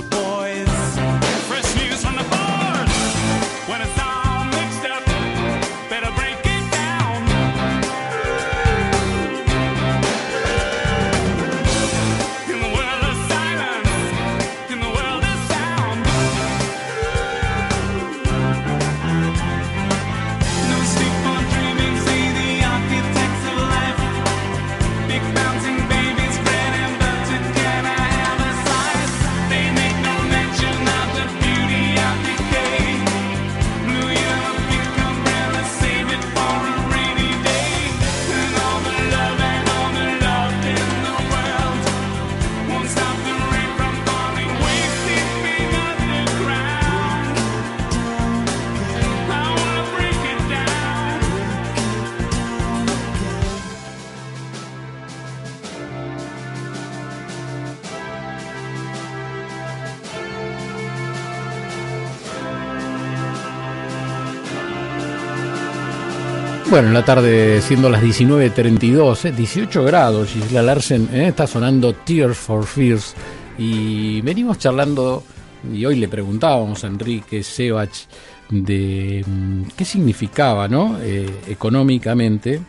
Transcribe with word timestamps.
the 0.00 0.10
boys, 0.10 0.77
Bueno, 66.70 66.88
en 66.88 66.94
la 66.94 67.04
tarde, 67.04 67.62
siendo 67.62 67.88
las 67.88 68.02
19.32, 68.02 69.24
eh, 69.24 69.32
18 69.32 69.84
grados, 69.84 70.28
Gisela 70.28 70.62
Larsen 70.62 71.08
eh, 71.14 71.28
está 71.28 71.46
sonando 71.46 71.94
Tears 71.94 72.36
for 72.36 72.66
Fears. 72.66 73.14
Y 73.56 74.20
venimos 74.20 74.58
charlando, 74.58 75.24
y 75.72 75.86
hoy 75.86 75.96
le 75.96 76.08
preguntábamos 76.08 76.84
a 76.84 76.88
Enrique 76.88 77.42
Sebach 77.42 78.06
de 78.50 79.24
mm, 79.26 79.62
qué 79.78 79.84
significaba 79.86 80.68
¿no? 80.68 80.98
Eh, 81.00 81.40
económicamente 81.48 82.60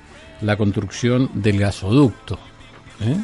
la 0.42 0.56
construcción 0.56 1.30
del 1.34 1.60
gasoducto. 1.60 2.40
¿eh? 3.02 3.18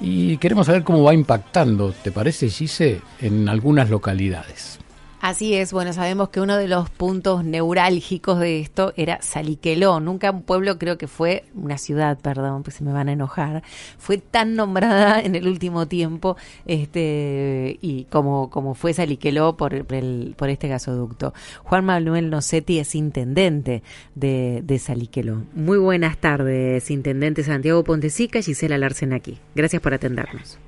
Y 0.00 0.38
queremos 0.38 0.66
saber 0.66 0.84
cómo 0.84 1.02
va 1.02 1.12
impactando, 1.12 1.92
¿te 1.92 2.12
parece, 2.12 2.48
Gise, 2.48 3.02
en 3.20 3.46
algunas 3.46 3.90
localidades? 3.90 4.78
Así 5.26 5.54
es, 5.54 5.72
bueno, 5.72 5.94
sabemos 5.94 6.28
que 6.28 6.38
uno 6.42 6.58
de 6.58 6.68
los 6.68 6.90
puntos 6.90 7.44
neurálgicos 7.46 8.38
de 8.40 8.60
esto 8.60 8.92
era 8.94 9.22
Saliqueló. 9.22 9.98
Nunca 9.98 10.30
un 10.30 10.42
pueblo, 10.42 10.76
creo 10.78 10.98
que 10.98 11.06
fue, 11.06 11.44
una 11.54 11.78
ciudad, 11.78 12.18
perdón, 12.18 12.62
pues 12.62 12.76
se 12.76 12.84
me 12.84 12.92
van 12.92 13.08
a 13.08 13.12
enojar, 13.12 13.62
fue 13.96 14.18
tan 14.18 14.54
nombrada 14.54 15.18
en 15.24 15.34
el 15.34 15.48
último 15.48 15.88
tiempo 15.88 16.36
este 16.66 17.78
y 17.80 18.04
como, 18.10 18.50
como 18.50 18.74
fue 18.74 18.92
Saliqueló 18.92 19.56
por, 19.56 19.72
el- 19.72 20.34
por 20.36 20.50
este 20.50 20.68
gasoducto. 20.68 21.32
Juan 21.62 21.86
Manuel 21.86 22.28
Nocetti 22.28 22.78
es 22.78 22.94
intendente 22.94 23.82
de, 24.14 24.60
de 24.62 24.78
Saliqueló. 24.78 25.40
Muy 25.54 25.78
buenas 25.78 26.18
tardes, 26.18 26.90
intendente 26.90 27.42
Santiago 27.44 27.82
Pontesica, 27.82 28.42
Gisela 28.42 28.76
Larsen 28.76 29.14
aquí. 29.14 29.38
Gracias 29.54 29.80
por 29.80 29.94
atendernos. 29.94 30.58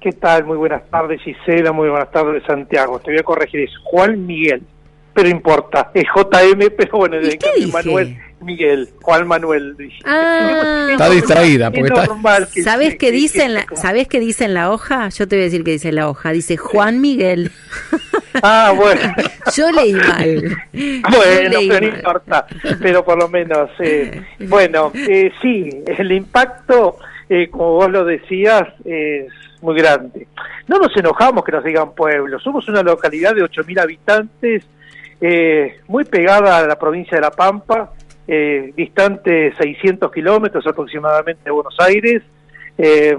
¿Qué 0.00 0.12
tal? 0.12 0.44
Muy 0.44 0.56
buenas 0.56 0.82
tardes, 0.90 1.20
Gisela. 1.22 1.72
Muy 1.72 1.88
buenas 1.88 2.10
tardes, 2.10 2.42
Santiago. 2.46 2.98
Te 3.00 3.10
voy 3.10 3.20
a 3.20 3.22
corregir, 3.22 3.60
es 3.60 3.70
Juan 3.84 4.26
Miguel. 4.26 4.62
Pero 5.12 5.28
importa, 5.28 5.90
es 5.92 6.04
JM, 6.14 6.70
pero 6.76 6.98
bueno, 6.98 7.16
¿Y 7.16 7.24
de 7.24 7.30
qué 7.30 7.38
cambio 7.38 7.66
dije? 7.66 7.72
Manuel 7.72 8.16
Miguel. 8.40 8.88
Juan 9.02 9.26
Manuel. 9.28 9.76
Ah. 10.04 10.84
Es 10.86 10.92
Está 10.92 11.04
normal, 11.08 11.10
distraída, 11.10 11.66
es 11.66 11.72
porque 11.80 11.88
está- 11.92 12.06
normal 12.06 12.48
que- 12.54 12.62
¿Sabes 12.62 12.88
que- 12.90 12.96
qué 12.98 13.06
que- 13.06 13.12
dice 13.12 13.44
en 13.44 13.54
la, 13.54 13.64
que- 13.66 13.76
¿Sabés 13.76 14.06
qué 14.08 14.20
dice 14.20 14.44
en 14.44 14.54
la 14.54 14.70
hoja? 14.70 15.08
Yo 15.10 15.26
te 15.28 15.34
voy 15.36 15.42
a 15.42 15.44
decir 15.46 15.64
qué 15.64 15.72
dice 15.72 15.88
en 15.88 15.96
la 15.96 16.08
hoja. 16.08 16.30
Dice 16.30 16.56
Juan 16.56 17.00
Miguel. 17.00 17.50
Ah, 18.42 18.72
bueno. 18.74 19.00
Yo 19.56 19.70
leí 19.72 19.92
mal. 19.92 20.56
Bueno, 20.72 21.48
leí 21.58 21.68
pero 21.68 21.80
no 21.90 21.94
importa, 21.96 22.46
pero 22.80 23.04
por 23.04 23.18
lo 23.18 23.28
menos, 23.28 23.68
eh, 23.80 24.22
bueno, 24.48 24.92
eh, 24.94 25.30
sí, 25.42 25.68
el 25.86 26.12
impacto, 26.12 26.96
eh, 27.30 27.48
como 27.48 27.74
vos 27.74 27.90
lo 27.90 28.04
decías, 28.04 28.64
es 28.84 29.32
muy 29.62 29.76
grande. 29.76 30.26
No 30.68 30.78
nos 30.78 30.94
enojamos 30.96 31.44
que 31.44 31.52
nos 31.52 31.64
digan 31.64 31.94
pueblo, 31.94 32.38
somos 32.40 32.68
una 32.68 32.82
localidad 32.82 33.34
de 33.34 33.42
8.000 33.42 33.80
habitantes, 33.80 34.64
eh, 35.20 35.78
muy 35.86 36.04
pegada 36.04 36.58
a 36.58 36.66
la 36.66 36.76
provincia 36.78 37.16
de 37.16 37.22
La 37.22 37.30
Pampa, 37.30 37.92
eh, 38.26 38.72
distante 38.76 39.54
600 39.58 40.10
kilómetros 40.10 40.66
aproximadamente 40.66 41.42
de 41.44 41.50
Buenos 41.50 41.76
Aires. 41.78 42.22
Eh, 42.76 43.16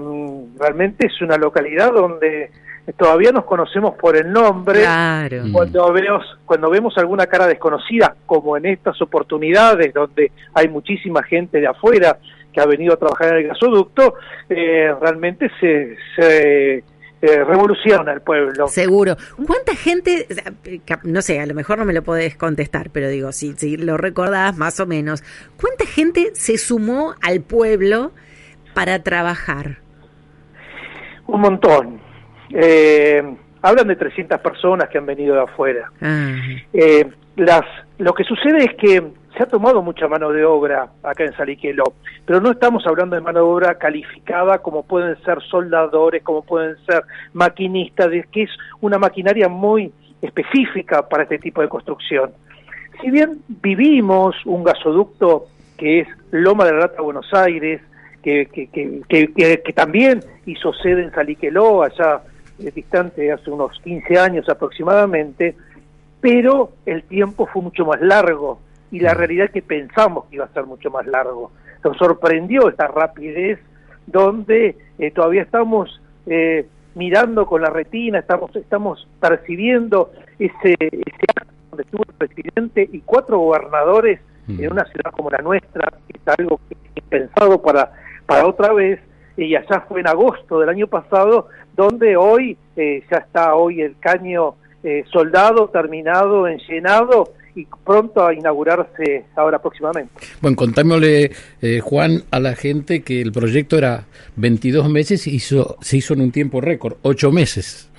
realmente 0.58 1.06
es 1.06 1.20
una 1.22 1.36
localidad 1.36 1.92
donde 1.92 2.50
todavía 2.96 3.30
nos 3.30 3.44
conocemos 3.44 3.94
por 3.94 4.16
el 4.16 4.32
nombre 4.32 4.80
Claro. 4.80 5.44
cuando 5.52 5.92
vemos 5.92 6.38
cuando 6.44 6.68
vemos 6.68 6.98
alguna 6.98 7.26
cara 7.26 7.46
desconocida 7.46 8.16
como 8.26 8.56
en 8.56 8.66
estas 8.66 9.00
oportunidades 9.00 9.94
donde 9.94 10.32
hay 10.52 10.68
muchísima 10.68 11.22
gente 11.22 11.60
de 11.60 11.68
afuera 11.68 12.18
que 12.52 12.60
ha 12.60 12.66
venido 12.66 12.94
a 12.94 12.96
trabajar 12.96 13.28
en 13.28 13.36
el 13.38 13.48
gasoducto 13.48 14.14
eh, 14.48 14.92
realmente 15.00 15.50
se, 15.60 15.96
se 16.16 16.84
eh, 17.24 17.44
revoluciona 17.44 18.12
el 18.12 18.20
pueblo 18.20 18.66
Seguro. 18.66 19.16
¿Cuánta 19.46 19.74
gente, 19.76 20.26
no 21.04 21.22
sé, 21.22 21.40
a 21.40 21.46
lo 21.46 21.54
mejor 21.54 21.78
no 21.78 21.84
me 21.84 21.92
lo 21.92 22.02
podés 22.02 22.36
contestar, 22.36 22.90
pero 22.90 23.08
digo, 23.08 23.30
si, 23.32 23.52
si 23.54 23.76
lo 23.76 23.96
recordás 23.96 24.56
más 24.58 24.80
o 24.80 24.86
menos, 24.86 25.22
¿cuánta 25.60 25.86
gente 25.86 26.30
se 26.34 26.58
sumó 26.58 27.14
al 27.22 27.40
pueblo 27.40 28.10
para 28.74 29.02
trabajar? 29.02 29.78
un 31.26 31.40
montón 31.40 32.00
Eh, 32.50 33.22
hablan 33.62 33.86
de 33.88 33.96
300 33.96 34.40
personas 34.40 34.88
que 34.90 34.98
han 34.98 35.06
venido 35.06 35.34
de 35.34 35.42
afuera 35.42 35.90
Ah, 36.00 36.34
Eh, 36.72 37.06
las, 37.36 37.62
lo 37.98 38.12
que 38.12 38.24
sucede 38.24 38.64
es 38.64 38.74
que 38.76 39.02
se 39.36 39.42
ha 39.42 39.46
tomado 39.46 39.82
mucha 39.82 40.08
mano 40.08 40.30
de 40.30 40.44
obra 40.44 40.88
acá 41.02 41.24
en 41.24 41.32
Saliqueló, 41.34 41.84
pero 42.26 42.40
no 42.40 42.50
estamos 42.50 42.86
hablando 42.86 43.16
de 43.16 43.22
mano 43.22 43.38
de 43.40 43.44
obra 43.44 43.74
calificada 43.78 44.58
como 44.58 44.82
pueden 44.82 45.16
ser 45.24 45.40
soldadores, 45.42 46.22
como 46.22 46.42
pueden 46.42 46.76
ser 46.86 47.02
maquinistas, 47.32 48.08
que 48.30 48.42
es 48.44 48.50
una 48.80 48.98
maquinaria 48.98 49.48
muy 49.48 49.92
específica 50.20 51.08
para 51.08 51.22
este 51.24 51.38
tipo 51.38 51.62
de 51.62 51.68
construcción. 51.68 52.30
Si 53.00 53.10
bien 53.10 53.40
vivimos 53.48 54.36
un 54.44 54.62
gasoducto 54.64 55.46
que 55.76 56.00
es 56.00 56.08
Loma 56.30 56.64
de 56.64 56.72
la 56.72 56.80
Rata 56.80 57.02
Buenos 57.02 57.32
Aires, 57.32 57.80
que- 58.22 58.46
que 58.46 59.72
también 59.74 60.20
hizo 60.46 60.72
sede 60.74 61.02
en 61.02 61.10
Saliqueló, 61.12 61.82
allá 61.82 62.20
eh, 62.60 62.70
distante 62.72 63.32
hace 63.32 63.50
unos 63.50 63.76
15 63.82 64.16
años 64.18 64.48
aproximadamente, 64.48 65.56
pero 66.20 66.70
el 66.86 67.02
tiempo 67.04 67.46
fue 67.46 67.62
mucho 67.62 67.84
más 67.84 68.00
largo 68.00 68.60
y 68.92 69.00
la 69.00 69.14
realidad 69.14 69.46
es 69.46 69.52
que 69.52 69.62
pensamos 69.62 70.26
que 70.26 70.36
iba 70.36 70.44
a 70.44 70.52
ser 70.52 70.66
mucho 70.66 70.90
más 70.90 71.06
largo. 71.06 71.50
Nos 71.82 71.96
sorprendió 71.96 72.68
esta 72.68 72.86
rapidez 72.86 73.58
donde 74.06 74.76
eh, 74.98 75.10
todavía 75.10 75.42
estamos 75.42 76.00
eh, 76.26 76.66
mirando 76.94 77.46
con 77.46 77.62
la 77.62 77.70
retina, 77.70 78.20
estamos, 78.20 78.54
estamos 78.54 79.08
percibiendo 79.20 80.12
ese, 80.38 80.76
ese 80.78 81.26
acto 81.34 81.52
donde 81.70 81.82
estuvo 81.82 82.04
el 82.06 82.14
presidente 82.14 82.88
y 82.92 83.00
cuatro 83.00 83.38
gobernadores 83.38 84.20
Mm. 84.46 84.60
en 84.60 84.72
una 84.72 84.84
ciudad 84.86 85.12
como 85.12 85.30
la 85.30 85.38
nuestra, 85.38 85.92
que 86.08 86.18
es 86.18 86.38
algo 86.38 86.60
que 86.68 86.76
es 86.94 87.04
pensado 87.04 87.62
para, 87.62 87.92
para 88.26 88.46
otra 88.46 88.72
vez, 88.72 89.00
y 89.36 89.54
allá 89.54 89.84
fue 89.88 90.00
en 90.00 90.08
agosto 90.08 90.58
del 90.60 90.68
año 90.68 90.86
pasado, 90.86 91.48
donde 91.74 92.16
hoy 92.16 92.56
eh, 92.76 93.04
ya 93.10 93.18
está 93.18 93.54
hoy 93.54 93.80
el 93.80 93.98
caño 93.98 94.54
eh, 94.82 95.04
soldado, 95.10 95.68
terminado, 95.68 96.48
enllenado 96.48 97.32
y 97.54 97.66
pronto 97.84 98.26
a 98.26 98.34
inaugurarse 98.34 99.26
ahora 99.36 99.60
próximamente. 99.60 100.12
Bueno, 100.40 100.56
contámosle, 100.56 101.32
eh, 101.60 101.80
Juan, 101.80 102.22
a 102.30 102.40
la 102.40 102.54
gente 102.54 103.02
que 103.02 103.20
el 103.20 103.32
proyecto 103.32 103.76
era 103.76 104.04
22 104.36 104.88
meses 104.88 105.26
y 105.26 105.34
hizo, 105.34 105.76
se 105.80 105.98
hizo 105.98 106.14
en 106.14 106.22
un 106.22 106.32
tiempo 106.32 106.60
récord, 106.60 106.96
8 107.02 107.30
meses. 107.30 107.90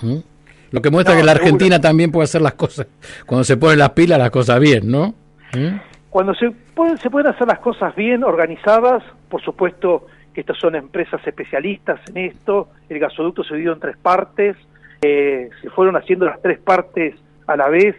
Lo 0.72 0.82
que 0.82 0.90
muestra 0.90 1.14
No, 1.14 1.20
que 1.20 1.26
la 1.26 1.34
seguro. 1.34 1.46
Argentina 1.46 1.80
también 1.80 2.12
puede 2.12 2.24
hacer 2.26 2.42
las 2.42 2.54
cosas, 2.54 2.88
cuando 3.26 3.44
se 3.44 3.58
ponen 3.58 3.80
las 3.80 3.92
pilas, 3.92 4.18
las 4.18 4.32
cosas 4.32 4.60
bien, 4.60 4.90
¿no? 4.90 5.14
¿Mm? 5.54 5.78
Cuando 6.10 6.34
se 6.36 6.52
pueden, 6.76 6.98
se 6.98 7.10
pueden 7.10 7.28
hacer 7.28 7.48
las 7.48 7.60
cosas 7.60 7.96
bien 7.96 8.24
organizadas, 8.24 9.04
por 9.30 9.42
supuesto 9.42 10.08
que 10.34 10.42
estas 10.42 10.58
son 10.58 10.76
empresas 10.76 11.26
especialistas 11.26 12.00
en 12.10 12.18
esto, 12.18 12.70
el 12.90 13.00
gasoducto 13.00 13.44
se 13.44 13.54
dividió 13.54 13.74
en 13.74 13.80
tres 13.80 13.98
partes, 13.98 14.58
eh, 15.02 15.50
se 15.62 15.70
fueron 15.70 15.96
haciendo 15.96 16.26
las 16.26 16.42
tres 16.42 16.60
partes 16.60 17.16
a 17.46 17.56
la 17.56 17.70
vez. 17.70 17.96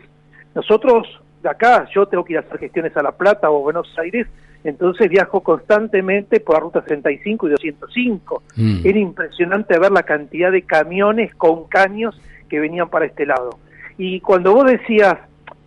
Nosotros 0.55 1.07
de 1.45 1.51
acá, 1.51 1.87
yo 1.95 2.07
tengo 2.07 2.25
que 2.25 2.33
ir 2.33 2.39
a 2.39 2.41
hacer 2.41 2.59
gestiones 2.59 2.97
a 2.97 3.03
La 3.03 3.13
Plata 3.13 3.51
o 3.51 3.61
Buenos 3.61 3.87
Aires 3.99 4.27
Entonces 4.65 5.11
viajo 5.11 5.43
constantemente 5.43 6.41
por 6.41 6.57
la 6.57 6.61
ruta 6.61 6.83
65 6.83 7.47
y 7.47 7.51
205. 7.51 8.43
Mm. 8.57 8.81
Era 8.83 8.99
impresionante 8.99 9.79
ver 9.79 9.93
la 9.93 10.03
cantidad 10.03 10.51
de 10.51 10.63
camiones 10.63 11.35
con 11.35 11.69
caños 11.69 12.19
que 12.49 12.59
venían 12.59 12.89
para 12.89 13.05
este 13.05 13.27
lado. 13.27 13.59
Y 13.99 14.21
cuando 14.21 14.55
vos 14.55 14.65
decías, 14.65 15.17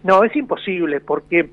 no, 0.03 0.23
es 0.23 0.35
imposible 0.35 0.99
porque 0.99 1.49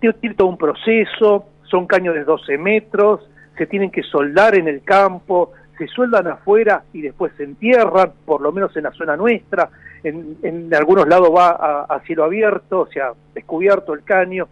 tiene 0.00 0.34
todo 0.34 0.48
un 0.48 0.56
proceso, 0.56 1.44
son 1.64 1.86
caños 1.86 2.14
de 2.14 2.24
12 2.24 2.56
metros, 2.56 3.28
se 3.58 3.66
tienen 3.66 3.90
que 3.90 4.02
soldar 4.02 4.54
en 4.54 4.66
el 4.66 4.82
campo, 4.82 5.52
se 5.76 5.86
sueldan 5.88 6.26
afuera 6.26 6.84
y 6.94 7.02
después 7.02 7.32
se 7.36 7.44
entierran, 7.44 8.12
por 8.24 8.40
lo 8.40 8.50
menos 8.50 8.74
en 8.76 8.84
la 8.84 8.92
zona 8.92 9.14
nuestra, 9.16 9.68
en, 10.02 10.36
en 10.42 10.74
algunos 10.74 11.08
lados 11.08 11.30
va 11.34 11.84
a, 11.88 12.00
cielo 12.00 12.24
abierto, 12.24 12.80
o 12.80 12.86
sea, 12.86 13.12
descubierto 13.34 13.94
el 13.94 14.04
caño, 14.04 14.48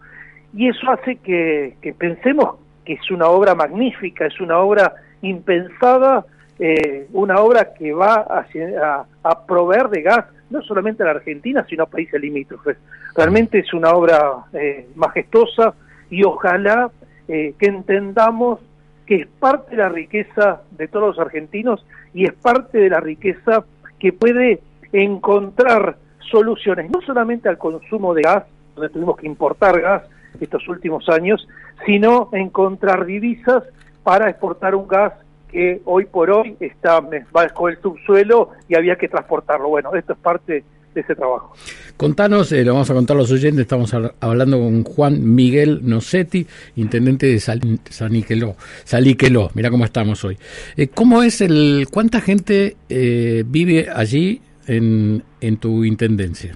y 0.53 0.69
eso 0.69 0.89
hace 0.91 1.17
que, 1.17 1.75
pensemos 1.97 2.55
que 2.85 2.93
es 2.93 3.11
una 3.11 3.27
obra 3.27 3.55
magnífica, 3.55 4.25
es 4.25 4.39
una 4.39 4.59
obra 4.59 4.93
impensada, 5.21 6.25
eh, 6.59 7.07
una 7.13 7.39
obra 7.39 7.73
que 7.73 7.93
va 7.93 8.15
a, 8.15 9.05
a 9.23 9.45
proveer 9.45 9.89
de 9.89 10.01
gas 10.01 10.25
no 10.49 10.61
solamente 10.61 11.03
a 11.03 11.07
la 11.07 11.11
Argentina, 11.13 11.65
sino 11.69 11.83
a 11.83 11.87
países 11.87 12.19
limítrofes. 12.19 12.77
Realmente 13.15 13.59
es 13.59 13.73
una 13.73 13.91
obra 13.91 14.45
eh, 14.53 14.87
majestuosa 14.95 15.73
y 16.09 16.23
ojalá 16.23 16.89
eh, 17.27 17.53
que 17.59 17.65
entendamos 17.67 18.59
que 19.05 19.15
es 19.21 19.27
parte 19.39 19.71
de 19.71 19.77
la 19.77 19.89
riqueza 19.89 20.61
de 20.71 20.87
todos 20.87 21.15
los 21.15 21.19
argentinos 21.19 21.85
y 22.13 22.25
es 22.25 22.33
parte 22.33 22.77
de 22.77 22.89
la 22.89 22.99
riqueza 22.99 23.65
que 23.99 24.13
puede 24.13 24.59
encontrar 24.93 25.97
soluciones 26.31 26.89
no 26.91 27.01
solamente 27.01 27.49
al 27.49 27.57
consumo 27.57 28.13
de 28.13 28.21
gas, 28.23 28.43
donde 28.75 28.89
tuvimos 28.89 29.17
que 29.17 29.27
importar 29.27 29.79
gas 29.81 30.03
estos 30.39 30.67
últimos 30.67 31.07
años, 31.09 31.47
sino 31.85 32.29
encontrar 32.33 33.05
divisas 33.05 33.63
para 34.03 34.29
exportar 34.29 34.75
un 34.75 34.87
gas 34.87 35.13
que 35.51 35.81
hoy 35.85 36.05
por 36.05 36.29
hoy 36.29 36.55
está 36.59 37.01
bajo 37.31 37.69
el 37.69 37.77
subsuelo 37.81 38.51
y 38.67 38.75
había 38.75 38.97
que 38.97 39.07
transportarlo. 39.07 39.69
Bueno, 39.69 39.95
esto 39.95 40.13
es 40.13 40.19
parte 40.19 40.63
de 40.93 41.01
ese 41.01 41.15
trabajo. 41.15 41.53
Contanos, 41.95 42.51
eh, 42.51 42.63
lo 42.63 42.73
vamos 42.73 42.89
a 42.91 42.93
contar 42.93 43.15
a 43.15 43.19
los 43.21 43.31
oyentes, 43.31 43.61
estamos 43.61 43.93
hab- 43.93 44.13
hablando 44.19 44.59
con 44.59 44.83
Juan 44.83 45.33
Miguel 45.35 45.79
Nocetti, 45.83 46.45
intendente 46.75 47.27
de 47.27 47.39
Sal 47.39 47.61
Saniqueló, 47.89 48.55
Saliqueló, 48.83 49.49
mira 49.55 49.69
cómo 49.71 49.85
estamos 49.85 50.23
hoy. 50.25 50.37
Eh, 50.75 50.89
¿Cómo 50.89 51.23
es 51.23 51.41
el, 51.41 51.87
cuánta 51.91 52.19
gente 52.21 52.75
eh, 52.89 53.43
vive 53.47 53.87
allí 53.93 54.41
en, 54.67 55.23
en 55.41 55.57
tu 55.57 55.83
intendencia? 55.83 56.55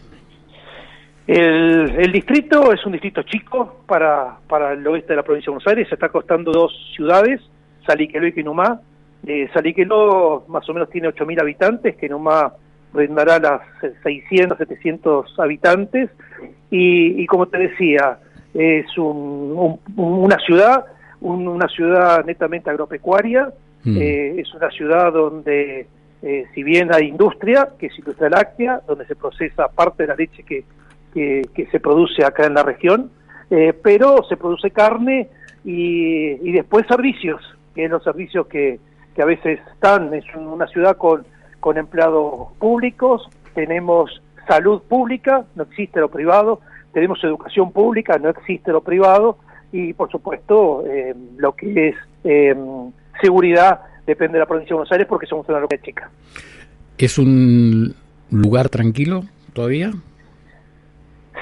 El, 1.27 1.91
el 1.97 2.11
distrito 2.11 2.73
es 2.73 2.85
un 2.85 2.91
distrito 2.93 3.21
chico 3.23 3.81
para, 3.87 4.37
para 4.47 4.73
el 4.73 4.85
oeste 4.87 5.13
de 5.13 5.17
la 5.17 5.23
provincia 5.23 5.49
de 5.51 5.55
Buenos 5.55 5.67
Aires, 5.67 5.87
se 5.87 5.95
está 5.95 6.09
costando 6.09 6.51
dos 6.51 6.71
ciudades, 6.95 7.39
Saliqueló 7.85 8.27
y 8.27 8.33
Quinumá. 8.33 8.81
Eh, 9.25 9.47
Saliqueló 9.53 10.45
más 10.47 10.67
o 10.69 10.73
menos 10.73 10.89
tiene 10.89 11.07
8.000 11.09 11.39
habitantes, 11.41 11.95
Quinumá 11.95 12.53
rondará 12.93 13.39
las 13.39 13.61
600, 14.03 14.57
700 14.57 15.39
habitantes 15.39 16.09
y, 16.69 17.21
y 17.21 17.25
como 17.27 17.47
te 17.47 17.59
decía, 17.59 18.17
es 18.53 18.85
un- 18.97 19.77
un- 19.95 20.13
una 20.23 20.37
ciudad, 20.39 20.85
un- 21.21 21.47
una 21.47 21.67
ciudad 21.69 22.25
netamente 22.25 22.69
agropecuaria, 22.69 23.51
Mm. 23.83 23.97
eh, 23.99 24.35
es 24.41 24.53
una 24.53 24.69
ciudad 24.71 25.13
donde, 25.13 25.87
eh, 26.21 26.45
si 26.53 26.63
bien 26.63 26.93
hay 26.93 27.07
industria, 27.07 27.69
que 27.79 27.87
es 27.87 27.97
industria 27.97 28.29
láctea, 28.29 28.81
donde 28.87 29.05
se 29.05 29.15
procesa 29.15 29.67
parte 29.69 30.03
de 30.03 30.07
la 30.07 30.15
leche 30.15 30.43
que, 30.43 30.63
que, 31.13 31.67
se 31.71 31.79
produce 31.79 32.23
acá 32.23 32.45
en 32.45 32.53
la 32.53 32.63
región, 32.63 33.11
eh, 33.49 33.73
pero 33.83 34.23
se 34.29 34.37
produce 34.37 34.71
carne 34.71 35.29
y, 35.65 36.47
y 36.47 36.51
después 36.51 36.85
servicios, 36.87 37.41
que 37.75 37.85
es 37.85 37.91
los 37.91 38.03
servicios 38.03 38.47
que, 38.47 38.79
que 39.15 39.21
a 39.21 39.25
veces 39.25 39.59
están, 39.73 40.13
es 40.13 40.23
un- 40.35 40.47
una 40.47 40.67
ciudad 40.67 40.95
con, 40.97 41.25
con 41.59 41.77
empleados 41.77 42.53
públicos, 42.59 43.27
tenemos 43.53 44.21
salud 44.47 44.81
pública, 44.83 45.45
no 45.55 45.63
existe 45.63 45.99
lo 45.99 46.09
privado, 46.09 46.61
tenemos 46.93 47.23
educación 47.23 47.71
pública, 47.71 48.17
no 48.17 48.29
existe 48.29 48.71
lo 48.71 48.81
privado, 48.81 49.37
y 49.71 49.93
por 49.93 50.09
supuesto 50.11 50.83
eh, 50.87 51.15
lo 51.37 51.53
que 51.53 51.89
es 51.89 51.95
eh, 52.23 52.55
seguridad 53.21 53.81
depende 54.05 54.33
de 54.33 54.39
la 54.39 54.45
provincia 54.45 54.69
de 54.69 54.75
Buenos 54.75 54.91
Aires 54.91 55.07
porque 55.07 55.25
somos 55.27 55.47
una 55.49 55.59
localidad 55.59 55.85
chica. 55.85 56.09
¿Es 56.97 57.17
un 57.17 57.93
lugar 58.29 58.69
tranquilo 58.69 59.23
todavía? 59.53 59.91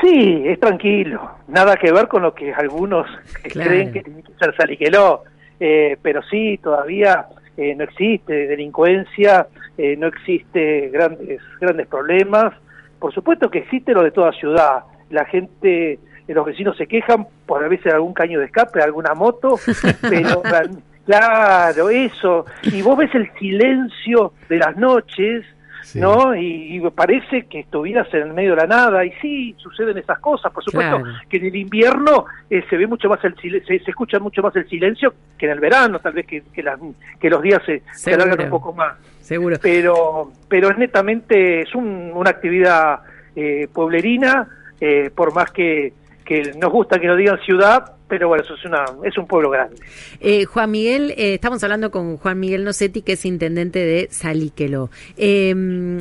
Sí, 0.01 0.43
es 0.45 0.59
tranquilo, 0.59 1.29
nada 1.47 1.75
que 1.75 1.91
ver 1.91 2.07
con 2.07 2.21
lo 2.21 2.33
que 2.33 2.53
algunos 2.53 3.05
Claro. 3.43 3.69
creen 3.69 3.91
que 3.91 4.01
tiene 4.01 4.23
que 4.23 4.31
ser 4.39 4.55
Saliqueló, 4.55 5.23
eh, 5.59 5.97
pero 6.01 6.21
sí, 6.23 6.57
todavía 6.63 7.25
eh, 7.57 7.75
no 7.75 7.83
existe 7.83 8.47
delincuencia, 8.47 9.47
eh, 9.77 9.97
no 9.97 10.07
existe 10.07 10.89
grandes, 10.89 11.41
grandes 11.59 11.87
problemas, 11.87 12.53
por 12.99 13.13
supuesto 13.13 13.49
que 13.49 13.59
existe 13.59 13.91
lo 13.93 14.03
de 14.03 14.11
toda 14.11 14.31
ciudad, 14.31 14.83
la 15.09 15.25
gente, 15.25 15.93
eh, 15.93 15.99
los 16.27 16.45
vecinos 16.45 16.77
se 16.77 16.87
quejan 16.87 17.27
por 17.45 17.61
a 17.63 17.67
veces 17.67 17.91
algún 17.93 18.13
caño 18.13 18.39
de 18.39 18.45
escape, 18.45 18.81
alguna 18.81 19.13
moto, 19.15 19.55
pero 20.09 20.43
real- 20.43 20.81
claro, 21.17 21.89
eso, 21.89 22.45
y 22.63 22.81
vos 22.81 22.97
ves 22.97 23.13
el 23.15 23.29
silencio 23.39 24.33
de 24.47 24.57
las 24.57 24.77
noches, 24.77 25.45
Sí. 25.81 25.99
¿no? 25.99 26.35
Y, 26.35 26.75
y 26.75 26.79
parece 26.91 27.47
que 27.47 27.61
estuvieras 27.61 28.13
en 28.13 28.21
el 28.27 28.33
medio 28.33 28.51
de 28.51 28.57
la 28.57 28.67
nada, 28.67 29.03
y 29.03 29.11
sí, 29.21 29.55
suceden 29.57 29.97
esas 29.97 30.19
cosas, 30.19 30.51
por 30.51 30.63
supuesto 30.63 30.97
Claro. 30.99 31.17
que 31.27 31.37
en 31.37 31.45
el 31.45 31.55
invierno 31.55 32.25
eh, 32.47 32.63
se 32.69 32.77
ve 32.77 32.85
mucho 32.85 33.09
más 33.09 33.23
el 33.23 33.33
se, 33.37 33.79
se 33.79 33.89
escucha 33.89 34.19
mucho 34.19 34.43
más 34.43 34.55
el 34.55 34.69
silencio 34.69 35.15
que 35.35 35.47
en 35.47 35.53
el 35.53 35.59
verano, 35.59 35.97
tal 35.97 36.13
vez 36.13 36.27
que, 36.27 36.43
que, 36.53 36.61
las- 36.61 36.79
que 37.19 37.29
los 37.31 37.41
días 37.41 37.63
se, 37.65 38.13
alargan 38.13 38.41
un 38.41 38.49
poco 38.51 38.71
más. 38.73 38.97
Seguro. 39.21 39.55
Pero, 39.59 40.31
pero 40.47 40.69
es 40.69 40.77
netamente, 40.77 41.61
es 41.61 41.73
un- 41.73 42.11
una 42.13 42.29
actividad 42.29 42.99
eh, 43.35 43.67
pueblerina, 43.73 44.47
eh, 44.79 45.09
por 45.15 45.33
más 45.33 45.49
que, 45.49 45.93
que 46.29 46.53
nos 46.61 46.71
gusta 46.71 46.99
que 46.99 47.07
nos 47.07 47.17
digan 47.17 47.39
ciudad, 47.41 47.95
pero 48.07 48.27
bueno, 48.27 48.43
eso 48.43 48.53
es, 48.53 48.63
una, 48.63 48.85
es 49.03 49.17
un 49.17 49.25
pueblo 49.25 49.49
grande. 49.49 49.75
Eh, 50.19 50.45
Juan 50.45 50.69
Miguel, 50.69 51.11
eh, 51.17 51.33
estamos 51.33 51.63
hablando 51.63 51.89
con 51.89 52.17
Juan 52.17 52.39
Miguel 52.39 52.63
Nocetti, 52.63 53.01
que 53.01 53.13
es 53.13 53.25
intendente 53.25 53.79
de 53.79 54.07
Saliqueló. 54.11 54.91
Eh, 55.17 55.55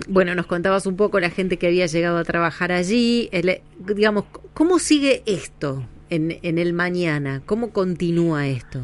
bueno, 0.07 0.35
nos 0.35 0.47
contabas 0.47 0.87
un 0.87 0.97
poco 0.97 1.19
la 1.19 1.31
gente 1.31 1.57
que 1.57 1.67
había 1.67 1.87
llegado 1.87 2.19
a 2.19 2.25
trabajar 2.25 2.73
allí. 2.73 3.31
El- 3.33 3.63
digamos, 3.79 4.25
¿cómo 4.53 4.79
sigue 4.79 5.23
esto 5.25 5.83
en, 6.11 6.37
en 6.43 6.59
el 6.59 6.75
mañana? 6.75 7.41
¿Cómo 7.47 7.73
continúa 7.73 8.47
esto? 8.47 8.81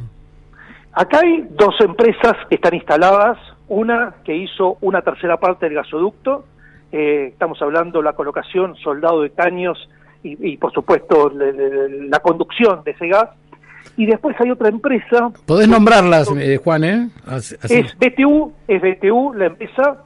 Acá 0.92 1.20
hay 1.22 1.44
dos 1.50 1.74
empresas 1.80 2.32
que 2.48 2.54
están 2.54 2.74
instaladas, 2.74 3.36
una 3.68 4.14
que 4.24 4.34
hizo 4.34 4.78
una 4.80 5.02
tercera 5.02 5.36
parte 5.36 5.66
del 5.66 5.74
gasoducto, 5.74 6.46
eh, 6.92 7.28
estamos 7.32 7.60
hablando 7.60 8.00
la 8.00 8.12
colocación, 8.14 8.76
soldado 8.76 9.20
de 9.22 9.30
caños 9.30 9.76
y, 10.24 10.36
y, 10.52 10.56
por 10.56 10.72
supuesto 10.72 11.28
le- 11.30 11.52
le- 11.52 12.08
la 12.08 12.18
conducción 12.20 12.82
de 12.84 12.90
ese 12.92 13.06
gas, 13.08 13.28
y 13.96 14.06
después 14.06 14.34
hay 14.40 14.50
otra 14.50 14.68
empresa, 14.68 15.30
Podés 15.46 15.68
nombrarlas, 15.68 16.28
eh, 16.36 16.56
Juan, 16.62 16.82
¿eh? 16.84 17.08
Así- 17.26 17.54
es 17.68 17.96
BTU, 17.98 18.52
es 18.66 18.82
BTU 18.82 19.34
la 19.34 19.46
empresa, 19.46 19.98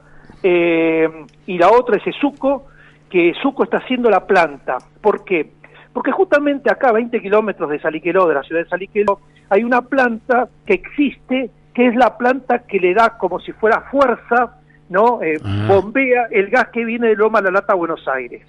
eh, 0.43 1.09
y 1.47 1.57
la 1.57 1.69
otra 1.71 1.97
es 1.97 2.05
Esuco, 2.05 2.67
que 3.09 3.29
Esuco 3.29 3.63
está 3.63 3.77
haciendo 3.77 4.09
la 4.09 4.27
planta. 4.27 4.77
¿Por 5.01 5.23
qué? 5.23 5.51
Porque 5.93 6.11
justamente 6.11 6.71
acá, 6.71 6.89
a 6.89 6.93
20 6.93 7.19
kilómetros 7.21 7.69
de 7.69 7.79
Saliqueló, 7.79 8.27
de 8.27 8.35
la 8.35 8.43
ciudad 8.43 8.61
de 8.63 8.69
Saliqueló, 8.69 9.19
hay 9.49 9.63
una 9.63 9.81
planta 9.81 10.47
que 10.65 10.75
existe, 10.75 11.49
que 11.73 11.87
es 11.87 11.95
la 11.95 12.17
planta 12.17 12.59
que 12.59 12.79
le 12.79 12.93
da 12.93 13.17
como 13.17 13.39
si 13.39 13.51
fuera 13.53 13.81
fuerza, 13.89 14.57
¿no? 14.89 15.21
Eh, 15.23 15.39
Ah. 15.43 15.65
Bombea 15.67 16.27
el 16.29 16.49
gas 16.49 16.67
que 16.69 16.85
viene 16.85 17.07
de 17.07 17.15
Loma 17.15 17.41
La 17.41 17.49
Lata 17.51 17.73
a 17.73 17.75
Buenos 17.75 18.07
Aires. 18.07 18.43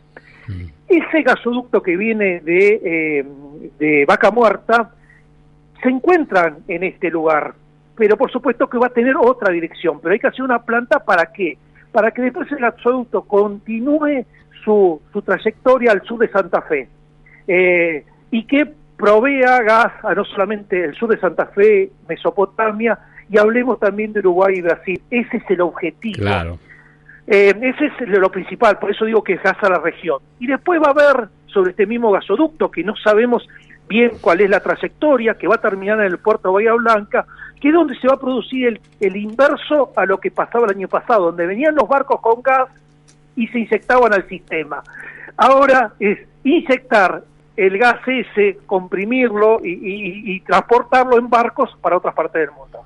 Mm. 0.48 0.64
Ese 0.88 1.22
gasoducto 1.22 1.82
que 1.82 1.96
viene 1.96 2.40
de, 2.40 2.80
eh, 2.84 3.24
de 3.78 4.04
Vaca 4.06 4.30
Muerta 4.30 4.90
se 5.82 5.88
encuentran 5.88 6.58
en 6.68 6.82
este 6.84 7.10
lugar, 7.10 7.54
pero 7.96 8.16
por 8.16 8.30
supuesto 8.30 8.68
que 8.68 8.78
va 8.78 8.88
a 8.88 8.90
tener 8.90 9.16
otra 9.16 9.52
dirección, 9.52 10.00
pero 10.00 10.12
hay 10.12 10.18
que 10.18 10.26
hacer 10.26 10.42
una 10.42 10.62
planta 10.62 10.98
para 11.00 11.32
qué? 11.32 11.58
Para 11.92 12.10
que 12.10 12.22
después 12.22 12.50
el 12.52 12.58
gasoducto 12.58 13.22
continúe 13.22 14.24
su, 14.64 15.00
su 15.12 15.22
trayectoria 15.22 15.92
al 15.92 16.02
sur 16.02 16.18
de 16.18 16.28
Santa 16.28 16.62
Fe 16.62 16.88
eh, 17.48 18.04
y 18.30 18.44
que 18.44 18.70
provea 18.96 19.62
gas 19.62 19.92
a 20.04 20.14
no 20.14 20.24
solamente 20.24 20.84
el 20.84 20.94
sur 20.94 21.08
de 21.08 21.18
Santa 21.18 21.46
Fe, 21.46 21.90
Mesopotamia, 22.08 22.98
y 23.30 23.38
hablemos 23.38 23.78
también 23.80 24.12
de 24.12 24.20
Uruguay 24.20 24.56
y 24.56 24.60
Brasil. 24.60 25.00
Ese 25.10 25.38
es 25.38 25.42
el 25.48 25.60
objetivo. 25.62 26.18
Claro. 26.18 26.58
Eh, 27.32 27.54
ese 27.62 27.86
es 27.86 28.08
lo 28.08 28.28
principal, 28.30 28.78
por 28.80 28.90
eso 28.90 29.04
digo 29.04 29.22
que 29.22 29.34
es 29.34 29.42
gas 29.42 29.56
a 29.62 29.68
la 29.68 29.78
región. 29.78 30.18
Y 30.40 30.48
después 30.48 30.80
va 30.82 30.88
a 30.88 30.90
haber 30.90 31.28
sobre 31.46 31.70
este 31.70 31.86
mismo 31.86 32.10
gasoducto, 32.10 32.70
que 32.72 32.82
no 32.82 32.96
sabemos 32.96 33.46
bien 33.88 34.12
cuál 34.20 34.40
es 34.40 34.50
la 34.50 34.58
trayectoria, 34.60 35.34
que 35.34 35.46
va 35.46 35.54
a 35.54 35.60
terminar 35.60 36.00
en 36.00 36.06
el 36.06 36.18
puerto 36.18 36.48
de 36.48 36.54
Bahía 36.54 36.72
Blanca, 36.74 37.24
que 37.60 37.68
es 37.68 37.74
donde 37.74 37.96
se 38.00 38.08
va 38.08 38.14
a 38.14 38.20
producir 38.20 38.66
el, 38.66 38.80
el 39.00 39.16
inverso 39.16 39.92
a 39.96 40.06
lo 40.06 40.18
que 40.18 40.30
pasaba 40.32 40.66
el 40.66 40.76
año 40.76 40.88
pasado, 40.88 41.26
donde 41.26 41.46
venían 41.46 41.74
los 41.76 41.88
barcos 41.88 42.20
con 42.20 42.42
gas 42.42 42.68
y 43.36 43.46
se 43.48 43.60
inyectaban 43.60 44.12
al 44.12 44.26
sistema. 44.28 44.82
Ahora 45.36 45.92
es 46.00 46.18
inyectar 46.42 47.22
el 47.56 47.78
gas 47.78 48.00
ese, 48.06 48.58
comprimirlo 48.66 49.60
y, 49.64 49.70
y- 49.72 50.32
y 50.34 50.40
transportarlo 50.40 51.16
en 51.18 51.28
barcos 51.28 51.70
para 51.80 51.96
otras 51.96 52.14
partes 52.14 52.40
del 52.40 52.50
mundo. 52.52 52.80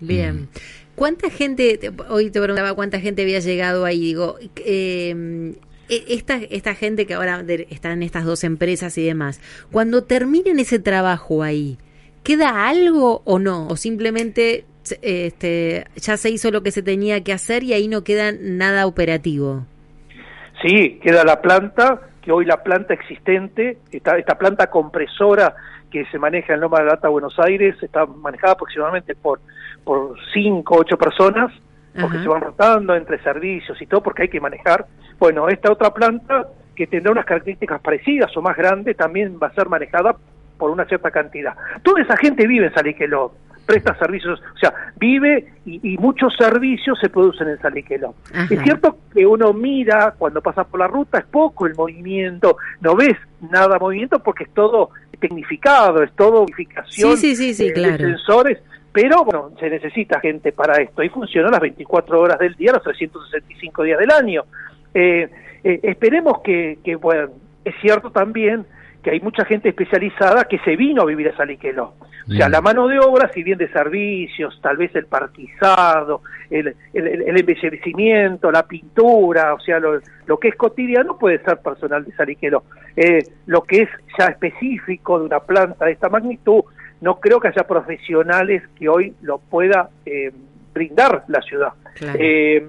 Bien. 0.00 0.48
¿Cuánta 0.94 1.30
gente, 1.30 1.78
te- 1.78 1.92
hoy 2.08 2.30
te 2.30 2.40
preguntaba 2.40 2.74
cuánta 2.74 3.00
gente 3.00 3.22
había 3.22 3.38
llegado 3.40 3.84
ahí, 3.84 4.00
digo, 4.00 4.36
eh, 4.56 5.54
esta, 5.88 6.36
esta 6.36 6.74
gente 6.74 7.06
que 7.06 7.14
ahora 7.14 7.44
está 7.70 7.92
en 7.92 8.02
estas 8.02 8.24
dos 8.24 8.44
empresas 8.44 8.96
y 8.98 9.04
demás, 9.04 9.40
cuando 9.72 10.04
terminen 10.04 10.58
ese 10.58 10.78
trabajo 10.78 11.42
ahí, 11.42 11.78
¿queda 12.22 12.68
algo 12.68 13.22
o 13.24 13.38
no? 13.38 13.66
¿O 13.68 13.76
simplemente 13.76 14.64
este, 15.02 15.84
ya 15.96 16.16
se 16.16 16.30
hizo 16.30 16.50
lo 16.50 16.62
que 16.62 16.70
se 16.70 16.82
tenía 16.82 17.22
que 17.22 17.32
hacer 17.32 17.62
y 17.62 17.72
ahí 17.72 17.88
no 17.88 18.04
queda 18.04 18.32
nada 18.32 18.86
operativo? 18.86 19.66
Sí, 20.62 21.00
queda 21.02 21.24
la 21.24 21.40
planta, 21.40 22.00
que 22.22 22.30
hoy 22.30 22.44
la 22.44 22.62
planta 22.62 22.92
existente, 22.94 23.78
esta, 23.90 24.18
esta 24.18 24.36
planta 24.38 24.68
compresora 24.68 25.54
que 25.90 26.04
se 26.06 26.18
maneja 26.18 26.54
en 26.54 26.60
Loma 26.60 26.78
de 26.78 26.84
la 26.84 26.90
Lata, 26.92 27.08
Buenos 27.08 27.36
Aires, 27.38 27.74
está 27.82 28.06
manejada 28.06 28.52
aproximadamente 28.52 29.14
por, 29.16 29.40
por 29.84 30.16
cinco, 30.32 30.76
ocho 30.78 30.96
personas, 30.96 31.52
porque 32.00 32.16
Ajá. 32.16 32.22
se 32.22 32.28
van 32.28 32.40
rotando 32.42 32.94
entre 32.94 33.20
servicios 33.22 33.80
y 33.82 33.86
todo, 33.86 34.02
porque 34.02 34.22
hay 34.22 34.28
que 34.28 34.40
manejar. 34.40 34.86
Bueno, 35.18 35.48
esta 35.48 35.72
otra 35.72 35.92
planta, 35.92 36.46
que 36.76 36.86
tendrá 36.86 37.12
unas 37.12 37.24
características 37.26 37.80
parecidas 37.80 38.34
o 38.36 38.42
más 38.42 38.56
grandes, 38.56 38.96
también 38.96 39.38
va 39.42 39.48
a 39.48 39.54
ser 39.54 39.68
manejada 39.68 40.14
por 40.56 40.70
una 40.70 40.84
cierta 40.84 41.10
cantidad. 41.10 41.54
Toda 41.82 42.02
esa 42.02 42.16
gente 42.16 42.46
vive 42.46 42.66
en 42.66 42.74
Saliqueló, 42.74 43.32
presta 43.66 43.94
servicios, 43.98 44.40
o 44.54 44.58
sea, 44.58 44.72
vive 44.98 45.52
y, 45.64 45.94
y 45.94 45.98
muchos 45.98 46.34
servicios 46.36 46.98
se 47.00 47.08
producen 47.08 47.48
en 47.48 47.58
Saliqueló. 47.60 48.14
Ajá. 48.32 48.46
Es 48.54 48.60
cierto 48.62 48.98
que 49.12 49.26
uno 49.26 49.52
mira 49.52 50.14
cuando 50.18 50.40
pasa 50.42 50.64
por 50.64 50.80
la 50.80 50.86
ruta, 50.86 51.18
es 51.18 51.24
poco 51.26 51.66
el 51.66 51.74
movimiento, 51.74 52.56
no 52.80 52.94
ves 52.94 53.16
nada 53.50 53.78
movimiento 53.78 54.18
porque 54.22 54.44
es 54.44 54.50
todo 54.54 54.90
tecnificado, 55.18 56.02
es 56.02 56.12
todo 56.14 56.42
unificación 56.42 57.16
Sí, 57.16 57.34
sí, 57.36 57.54
sí, 57.54 57.66
de- 57.68 57.72
claro. 57.74 57.98
sensores, 57.98 58.58
pero 58.92 59.24
bueno, 59.24 59.50
se 59.60 59.70
necesita 59.70 60.20
gente 60.20 60.52
para 60.52 60.82
esto 60.82 61.02
y 61.02 61.08
funciona 61.08 61.50
las 61.50 61.60
24 61.60 62.20
horas 62.20 62.38
del 62.38 62.54
día, 62.54 62.72
los 62.72 62.82
365 62.82 63.82
días 63.84 63.98
del 63.98 64.10
año. 64.10 64.44
Eh, 64.94 65.28
eh, 65.62 65.80
esperemos 65.82 66.40
que, 66.42 66.78
que, 66.84 66.96
bueno, 66.96 67.28
es 67.64 67.74
cierto 67.80 68.10
también 68.10 68.66
que 69.02 69.10
hay 69.12 69.20
mucha 69.20 69.44
gente 69.46 69.68
especializada 69.70 70.44
que 70.44 70.58
se 70.58 70.76
vino 70.76 71.02
a 71.02 71.06
vivir 71.06 71.28
a 71.28 71.36
Saliqueló. 71.36 71.94
O 72.28 72.32
sea, 72.32 72.48
la 72.50 72.60
mano 72.60 72.86
de 72.86 72.98
obra, 72.98 73.30
si 73.32 73.42
bien 73.42 73.56
de 73.58 73.68
servicios, 73.72 74.58
tal 74.62 74.76
vez 74.76 74.94
el 74.94 75.06
parquizado, 75.06 76.20
el, 76.50 76.68
el, 76.92 77.06
el- 77.06 77.22
el 77.22 77.38
embellecimiento, 77.40 78.50
la 78.52 78.66
pintura, 78.66 79.54
o 79.54 79.60
sea, 79.60 79.80
lo, 79.80 79.98
lo 80.26 80.38
que 80.38 80.48
es 80.48 80.54
cotidiano 80.56 81.18
puede 81.18 81.38
ser 81.42 81.58
personal 81.58 82.04
de 82.04 82.12
Saliqueló. 82.12 82.64
Eh, 82.94 83.20
lo 83.46 83.62
que 83.62 83.82
es 83.82 83.88
ya 84.18 84.26
específico 84.26 85.18
de 85.18 85.24
una 85.26 85.40
planta 85.40 85.86
de 85.86 85.92
esta 85.92 86.08
magnitud, 86.08 86.62
no 87.00 87.18
creo 87.20 87.40
que 87.40 87.48
haya 87.48 87.66
profesionales 87.66 88.62
que 88.78 88.88
hoy 88.88 89.14
lo 89.22 89.38
pueda 89.38 89.90
eh, 90.04 90.30
brindar 90.72 91.24
la 91.28 91.40
ciudad. 91.42 91.72
Claro. 91.94 92.18
Eh, 92.20 92.66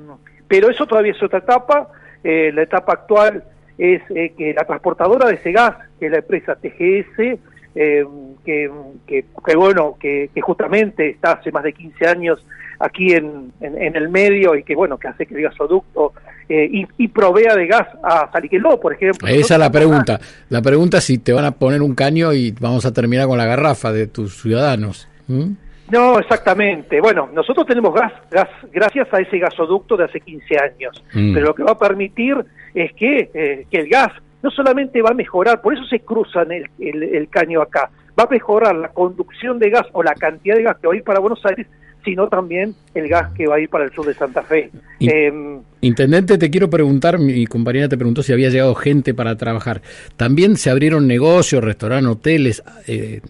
pero 0.48 0.70
eso 0.70 0.86
todavía 0.86 1.12
es 1.12 1.24
otra 1.24 1.40
etapa. 1.40 1.90
Eh, 2.24 2.52
la 2.54 2.64
etapa 2.64 2.94
actual 2.94 3.44
es 3.78 4.02
eh, 4.12 4.34
que 4.38 4.54
la 4.54 4.66
transportadora 4.66 5.28
de 5.28 5.36
ese 5.36 5.52
gas, 5.52 5.76
que 6.00 6.08
es 6.08 6.12
la 6.12 6.20
empresa 6.20 6.56
TGS, 6.56 7.40
que, 7.74 8.70
que, 9.08 9.26
que 9.46 9.56
bueno, 9.56 9.96
que, 9.98 10.30
que 10.34 10.42
justamente 10.42 11.10
está 11.10 11.34
hace 11.34 11.54
más 11.54 11.64
de 11.64 11.72
15 11.72 12.06
años 12.06 12.46
aquí 12.80 13.14
en, 13.14 13.54
en, 13.62 13.82
en 13.82 13.96
el 13.96 14.10
medio 14.10 14.56
y 14.56 14.64
que 14.64 14.76
bueno, 14.76 14.98
que 14.98 15.08
hace 15.08 15.26
que 15.26 15.36
el 15.36 15.44
gasoducto 15.44 16.14
eh, 16.50 16.70
y, 16.72 16.86
y 16.98 17.08
provea 17.08 17.56
de 17.56 17.68
gas 17.68 17.88
a 18.04 18.30
Saliqueló, 18.32 18.80
por 18.80 18.94
ejemplo. 18.94 19.28
Esa 19.28 19.54
es 19.56 19.60
la 19.60 19.72
pregunta. 19.72 20.20
La 20.50 20.62
pregunta 20.62 20.98
es 21.00 21.04
si 21.06 21.18
te 21.18 21.34
van 21.34 21.46
a 21.46 21.52
poner 21.52 21.82
un 21.82 21.96
caño 21.96 22.34
y 22.34 22.52
vamos 22.60 22.86
a 22.86 22.94
terminar 22.94 23.28
con 23.28 23.38
la 23.38 23.46
garrafa 23.46 23.92
de 23.92 24.08
tus 24.08 24.42
ciudadanos. 24.42 25.08
¿Mm? 25.28 25.52
No, 25.92 26.20
exactamente. 26.20 27.02
Bueno, 27.02 27.30
nosotros 27.34 27.66
tenemos 27.66 27.94
gas, 27.94 28.14
gas 28.32 28.48
gracias 28.72 29.08
a 29.14 29.20
ese 29.20 29.38
gasoducto 29.40 29.98
de 29.98 30.06
hace 30.06 30.22
15 30.22 30.58
años, 30.58 31.04
Mm. 31.14 31.34
pero 31.34 31.48
lo 31.48 31.56
que 31.56 31.64
va 31.64 31.72
a 31.72 31.78
permitir 31.78 32.36
es 32.74 32.94
que, 32.94 33.30
eh, 33.34 33.66
que 33.70 33.78
el 33.80 33.90
gas 33.90 34.12
no 34.42 34.50
solamente 34.52 35.02
va 35.02 35.10
a 35.10 35.14
mejorar, 35.14 35.62
por 35.62 35.74
eso 35.74 35.84
se 35.86 36.00
cruzan 36.00 36.52
el, 36.52 36.66
el- 36.80 37.04
el 37.04 37.30
caño 37.30 37.62
acá, 37.62 37.90
va 38.18 38.24
a 38.24 38.28
mejorar 38.30 38.74
la 38.76 38.88
conducción 38.90 39.60
de 39.60 39.70
gas 39.70 39.86
o 39.92 40.02
la 40.02 40.14
cantidad 40.16 40.56
de 40.56 40.64
gas 40.64 40.78
que 40.80 40.88
va 40.88 40.94
a 40.94 40.98
ir 40.98 41.04
para 41.04 41.20
Buenos 41.20 41.46
Aires, 41.46 41.68
sino 42.04 42.28
también 42.28 42.76
el 42.94 43.08
gas 43.08 43.32
que 43.34 43.48
va 43.48 43.56
a 43.56 43.60
ir 43.60 43.70
para 43.70 43.86
el 43.86 43.92
sur 43.92 44.06
de 44.06 44.14
Santa 44.14 44.42
Fe. 44.44 44.70
Em, 45.00 45.60
Intendente, 45.82 46.38
te 46.38 46.50
quiero 46.50 46.70
preguntar, 46.70 47.18
mi 47.20 47.46
compañera 47.48 47.90
te 47.90 47.98
preguntó 47.98 48.22
si 48.24 48.34
había 48.34 48.50
llegado 48.50 48.76
gente 48.76 49.14
para 49.14 49.36
trabajar. 49.38 49.82
También 50.18 50.56
se 50.58 50.70
abrieron 50.70 51.08
negocios, 51.08 51.64
restaurantes, 51.64 52.12
hoteles, 52.12 52.64
eh, 52.88 53.22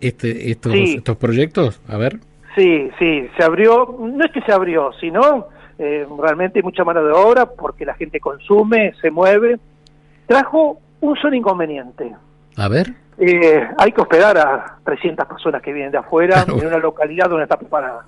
este, 0.00 0.50
estos, 0.50 0.72
Sí. 0.72 0.94
estos 0.98 1.16
proyectos. 1.16 1.80
A 1.88 1.96
ver. 1.96 2.18
Sí, 2.56 2.88
sí, 2.98 3.26
se 3.36 3.44
abrió, 3.44 3.96
no 4.00 4.24
es 4.24 4.32
que 4.32 4.40
se 4.42 4.52
abrió, 4.52 4.90
sino 5.00 5.48
eh, 5.78 6.06
realmente 6.20 6.62
mucha 6.62 6.82
mano 6.82 7.04
de 7.04 7.12
obra 7.12 7.46
porque 7.46 7.84
la 7.84 7.94
gente 7.94 8.18
consume, 8.20 8.92
se 9.00 9.10
mueve. 9.10 9.58
Trajo 10.26 10.80
un 11.00 11.16
solo 11.16 11.36
inconveniente. 11.36 12.10
A 12.56 12.68
ver. 12.68 12.94
Eh, 13.20 13.68
hay 13.76 13.92
que 13.92 14.00
hospedar 14.00 14.38
a 14.38 14.76
300 14.84 15.26
personas 15.26 15.60
que 15.62 15.72
vienen 15.72 15.90
de 15.92 15.98
afuera 15.98 16.44
Claro. 16.44 16.60
en 16.60 16.66
una 16.68 16.78
localidad 16.78 17.28
donde 17.28 17.44
está 17.44 17.56
preparada. 17.58 18.04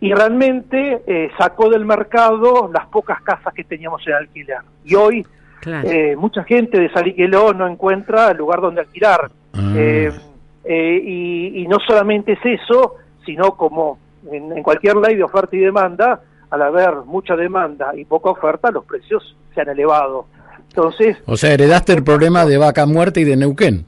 Y 0.00 0.12
realmente 0.14 1.02
eh, 1.06 1.30
sacó 1.38 1.68
del 1.68 1.84
mercado 1.84 2.70
las 2.72 2.86
pocas 2.86 3.20
casas 3.22 3.52
que 3.54 3.64
teníamos 3.64 4.06
en 4.06 4.14
alquiler. 4.14 4.58
Y 4.84 4.94
hoy 4.94 5.26
Claro. 5.60 5.88
eh, 5.88 6.16
mucha 6.16 6.42
gente 6.42 6.80
de 6.80 6.90
Saliqueló 6.90 7.52
no 7.54 7.68
encuentra 7.68 8.30
el 8.32 8.38
lugar 8.38 8.60
donde 8.60 8.80
alquilar. 8.80 9.30
Ah. 9.54 9.72
Eh, 9.76 10.10
eh, 10.64 11.00
y, 11.04 11.62
y 11.62 11.68
no 11.68 11.78
solamente 11.86 12.32
es 12.32 12.40
eso, 12.44 12.96
sino 13.24 13.52
como 13.56 13.98
en, 14.30 14.56
en 14.56 14.62
cualquier 14.62 14.96
ley 14.96 15.14
de 15.16 15.22
oferta 15.22 15.54
y 15.54 15.60
demanda, 15.60 16.20
al 16.50 16.62
haber 16.62 16.94
mucha 17.06 17.36
demanda 17.36 17.92
y 17.94 18.04
poca 18.04 18.30
oferta, 18.30 18.70
los 18.70 18.84
precios 18.84 19.36
se 19.54 19.60
han 19.60 19.68
elevado. 19.68 20.26
Entonces, 20.74 21.18
O 21.26 21.36
sea, 21.36 21.52
heredaste 21.52 21.92
el 21.92 22.02
problema 22.02 22.46
de 22.46 22.56
Vaca 22.56 22.86
Muerta 22.86 23.20
y 23.20 23.24
de 23.24 23.36
Neuquén. 23.36 23.84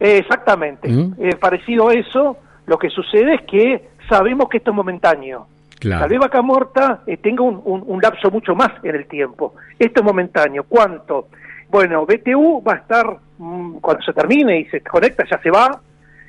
exactamente, 0.00 0.88
¿Mm? 0.88 1.14
eh, 1.18 1.36
parecido 1.36 1.88
a 1.88 1.94
eso, 1.94 2.36
lo 2.66 2.78
que 2.78 2.88
sucede 2.90 3.34
es 3.34 3.42
que 3.42 3.88
sabemos 4.08 4.48
que 4.48 4.58
esto 4.58 4.70
es 4.70 4.76
momentáneo. 4.76 5.46
Tal 5.80 5.90
vez 5.90 5.98
Claro. 6.08 6.18
Vaca 6.20 6.40
Muerta 6.42 7.00
eh, 7.06 7.18
tenga 7.18 7.42
un, 7.42 7.60
un- 7.64 7.84
un 7.86 8.00
lapso 8.00 8.30
mucho 8.30 8.54
más 8.54 8.70
en 8.82 8.94
el 8.94 9.06
tiempo. 9.06 9.54
Esto 9.78 10.00
es 10.00 10.04
momentáneo. 10.06 10.64
¿Cuánto? 10.64 11.28
Bueno, 11.68 12.06
BTU 12.06 12.62
va 12.66 12.74
a 12.74 12.76
estar, 12.76 13.16
mm, 13.38 13.76
cuando 13.80 14.02
se 14.02 14.12
termine 14.14 14.60
y 14.60 14.64
se 14.66 14.80
conecta, 14.80 15.24
ya 15.30 15.38
se 15.42 15.50
va. 15.50 15.80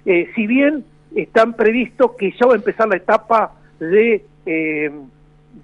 Eh, 0.05 0.29
si 0.35 0.45
bien 0.45 0.83
están 1.15 1.53
previstos 1.53 2.11
que 2.17 2.31
ya 2.37 2.45
va 2.47 2.53
a 2.53 2.57
empezar 2.57 2.87
la 2.89 2.97
etapa 2.97 3.53
de, 3.79 4.25
eh, 4.45 4.91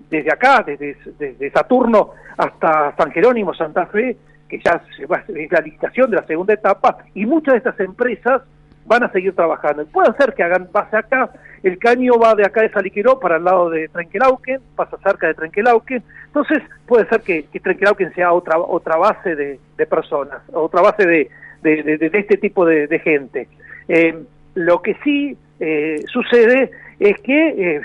desde 0.10 0.32
acá, 0.32 0.64
desde, 0.66 1.52
Saturno 1.52 2.12
hasta 2.38 2.96
San 2.96 3.12
Jerónimo, 3.12 3.54
Santa 3.54 3.86
Fe, 3.88 4.18
que 4.50 4.60
ya 4.60 4.82
es 4.98 5.52
la 5.52 5.62
licitación 5.62 6.10
de 6.10 6.18
la 6.18 6.28
segunda 6.28 6.54
etapa, 6.54 6.98
y 7.14 7.26
muchas 7.26 7.54
de 7.54 7.58
estas 7.60 7.80
empresas 7.80 8.42
van 8.86 9.04
a 9.04 9.12
seguir 9.12 9.34
trabajando. 9.36 9.86
Puede 9.86 10.14
ser 10.18 10.34
que 10.34 10.44
hagan 10.44 10.68
base 10.72 10.98
acá, 10.98 11.30
el 11.64 11.78
caño 11.78 12.14
va 12.22 12.36
de 12.36 12.46
acá 12.46 12.62
de 12.62 12.72
Saliqueró 12.72 13.20
para 13.20 13.38
el 13.38 13.44
lado 13.44 13.70
de 13.70 13.88
Trenquelauquen, 13.88 14.60
pasa 14.76 14.98
cerca 15.04 15.28
de 15.28 15.36
Trenquelauquen, 15.36 16.04
entonces 16.26 16.64
puede 16.88 17.08
ser 17.08 17.22
que, 17.22 17.44
que 17.44 17.60
Trenquelauquen 17.60 18.14
sea 18.14 18.34
otra 18.34 18.58
otra 18.58 18.98
base 18.98 19.36
de, 19.36 19.60
personas, 19.88 20.42
otra 20.52 20.82
base 20.82 21.06
de, 21.06 21.30
de, 21.62 22.12
este 22.14 22.38
tipo 22.38 22.66
de, 22.66 22.88
de 22.88 23.00
gente. 23.00 23.48
Eh, 23.88 24.16
lo 24.56 24.82
que 24.82 24.96
sí 25.04 25.38
eh, 25.60 26.04
sucede 26.08 26.72
es 27.00 27.20
que, 27.22 27.50
eh, 27.50 27.82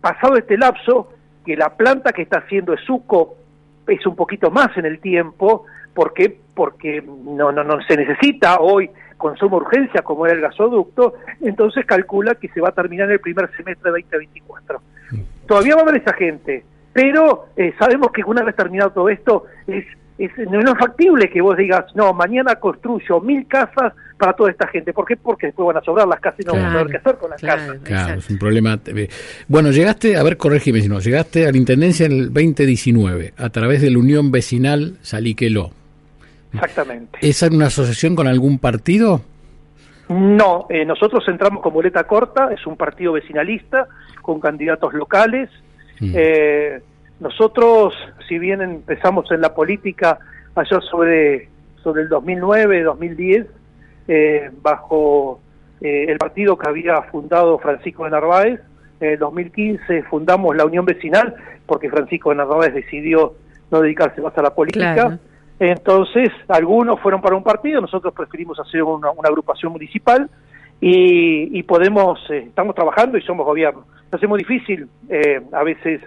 pasado 0.00 0.36
este 0.36 0.56
lapso, 0.56 1.12
que 1.48 1.56
la 1.56 1.70
planta 1.70 2.12
que 2.12 2.20
está 2.20 2.40
haciendo 2.40 2.74
Esuco 2.74 3.36
es 3.86 4.04
un 4.06 4.14
poquito 4.14 4.50
más 4.50 4.76
en 4.76 4.84
el 4.84 5.00
tiempo, 5.00 5.64
¿por 5.94 6.12
qué? 6.12 6.38
Porque 6.54 7.02
no, 7.02 7.50
no, 7.52 7.64
no 7.64 7.80
se 7.88 7.96
necesita 7.96 8.60
hoy 8.60 8.90
consumo 9.16 9.56
urgencia 9.56 10.02
como 10.02 10.26
era 10.26 10.34
el 10.34 10.42
gasoducto, 10.42 11.14
entonces 11.40 11.86
calcula 11.86 12.34
que 12.34 12.48
se 12.48 12.60
va 12.60 12.68
a 12.68 12.72
terminar 12.72 13.06
en 13.06 13.14
el 13.14 13.20
primer 13.20 13.50
semestre 13.56 13.90
de 13.90 14.02
2024. 14.02 14.82
Todavía 15.46 15.74
va 15.74 15.80
a 15.80 15.84
haber 15.84 16.02
esa 16.02 16.12
gente, 16.12 16.66
pero 16.92 17.46
eh, 17.56 17.72
sabemos 17.78 18.12
que 18.12 18.22
una 18.24 18.42
vez 18.42 18.54
terminado 18.54 18.90
todo 18.90 19.08
esto, 19.08 19.44
es, 19.66 19.86
es, 20.18 20.30
no 20.50 20.60
es 20.60 20.78
factible 20.78 21.30
que 21.30 21.40
vos 21.40 21.56
digas, 21.56 21.86
no, 21.94 22.12
mañana 22.12 22.56
construyo 22.56 23.22
mil 23.22 23.48
casas 23.48 23.94
para 24.18 24.32
toda 24.32 24.50
esta 24.50 24.66
gente. 24.66 24.92
¿Por 24.92 25.06
qué? 25.06 25.16
Porque 25.16 25.46
después 25.46 25.66
van 25.66 25.76
a 25.76 25.80
sobrar 25.80 26.06
las 26.06 26.20
casas 26.20 26.40
y 26.40 26.44
no 26.44 26.52
van 26.54 26.64
a 26.64 26.72
saber 26.72 26.86
qué 26.88 26.96
hacer 26.96 27.16
con 27.16 27.30
las 27.30 27.40
claro, 27.40 27.60
casas. 27.60 27.78
Claro, 27.84 28.02
exacto. 28.02 28.18
es 28.18 28.30
un 28.30 28.38
problema. 28.38 28.80
Bueno, 29.46 29.70
llegaste, 29.70 30.16
a 30.16 30.22
ver, 30.22 30.36
corregime 30.36 30.80
si 30.80 30.88
no, 30.88 30.98
llegaste 30.98 31.46
a 31.46 31.52
la 31.52 31.56
Intendencia 31.56 32.06
en 32.06 32.12
el 32.12 32.32
2019 32.32 33.34
a 33.36 33.48
través 33.50 33.80
de 33.80 33.90
la 33.90 33.98
Unión 33.98 34.30
Vecinal 34.30 34.98
Saliqueló. 35.02 35.70
Exactamente. 36.52 37.18
¿Es 37.22 37.42
una 37.42 37.66
asociación 37.66 38.16
con 38.16 38.26
algún 38.26 38.58
partido? 38.58 39.22
No, 40.08 40.66
eh, 40.70 40.84
nosotros 40.84 41.22
entramos 41.28 41.62
con 41.62 41.72
boleta 41.72 42.04
corta, 42.04 42.50
es 42.52 42.66
un 42.66 42.76
partido 42.76 43.12
vecinalista 43.12 43.86
con 44.22 44.40
candidatos 44.40 44.94
locales. 44.94 45.50
Mm. 46.00 46.12
Eh, 46.14 46.80
nosotros, 47.20 47.94
si 48.26 48.38
bien 48.38 48.62
empezamos 48.62 49.30
en 49.30 49.42
la 49.42 49.54
política 49.54 50.18
allá 50.54 50.80
sobre, 50.80 51.48
sobre 51.82 52.02
el 52.02 52.08
2009-2010, 52.08 53.46
eh, 54.08 54.50
bajo 54.62 55.40
eh, 55.80 56.06
el 56.08 56.18
partido 56.18 56.58
que 56.58 56.68
había 56.68 57.02
fundado 57.02 57.58
Francisco 57.58 58.04
de 58.04 58.10
Narváez. 58.10 58.60
En 59.00 59.10
el 59.10 59.18
2015 59.18 60.02
fundamos 60.04 60.56
la 60.56 60.64
Unión 60.64 60.84
Vecinal, 60.84 61.34
porque 61.66 61.88
Francisco 61.88 62.30
de 62.30 62.36
Narváez 62.36 62.74
decidió 62.74 63.34
no 63.70 63.80
dedicarse 63.80 64.20
más 64.20 64.36
a 64.36 64.42
la 64.42 64.54
política. 64.54 64.94
Claro. 64.94 65.18
Entonces, 65.60 66.30
algunos 66.48 67.00
fueron 67.00 67.20
para 67.20 67.36
un 67.36 67.42
partido, 67.42 67.80
nosotros 67.80 68.14
preferimos 68.14 68.58
hacer 68.60 68.82
una, 68.82 69.10
una 69.10 69.28
agrupación 69.28 69.72
municipal 69.72 70.28
y, 70.80 71.58
y 71.58 71.62
podemos, 71.64 72.18
eh, 72.30 72.44
estamos 72.46 72.74
trabajando 72.74 73.18
y 73.18 73.22
somos 73.22 73.44
gobierno. 73.44 73.84
Nos 74.10 74.22
muy 74.28 74.38
difícil, 74.38 74.88
eh, 75.08 75.40
a 75.52 75.62
veces, 75.64 76.00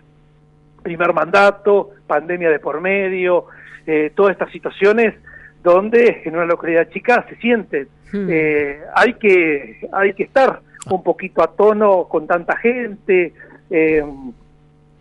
primer 0.82 1.14
mandato, 1.14 1.90
pandemia 2.08 2.50
de 2.50 2.60
por 2.60 2.82
medio, 2.82 3.46
eh, 3.86 4.12
todas 4.16 4.32
estas 4.32 4.52
situaciones 4.52 5.16
donde 5.64 6.22
en 6.26 6.36
una 6.36 6.46
localidad 6.46 6.90
chica 6.90 7.26
se 7.30 7.36
sienten. 7.38 7.88
Hmm. 8.12 8.28
Eh, 8.30 8.80
hay, 8.96 9.14
que, 9.16 9.88
hay 9.92 10.14
que 10.14 10.24
estar 10.24 10.62
un 10.90 11.04
poquito 11.04 11.44
a 11.44 11.48
tono 11.48 12.06
con 12.10 12.28
tanta 12.28 12.58
gente. 12.58 13.34
Eh, 13.70 14.04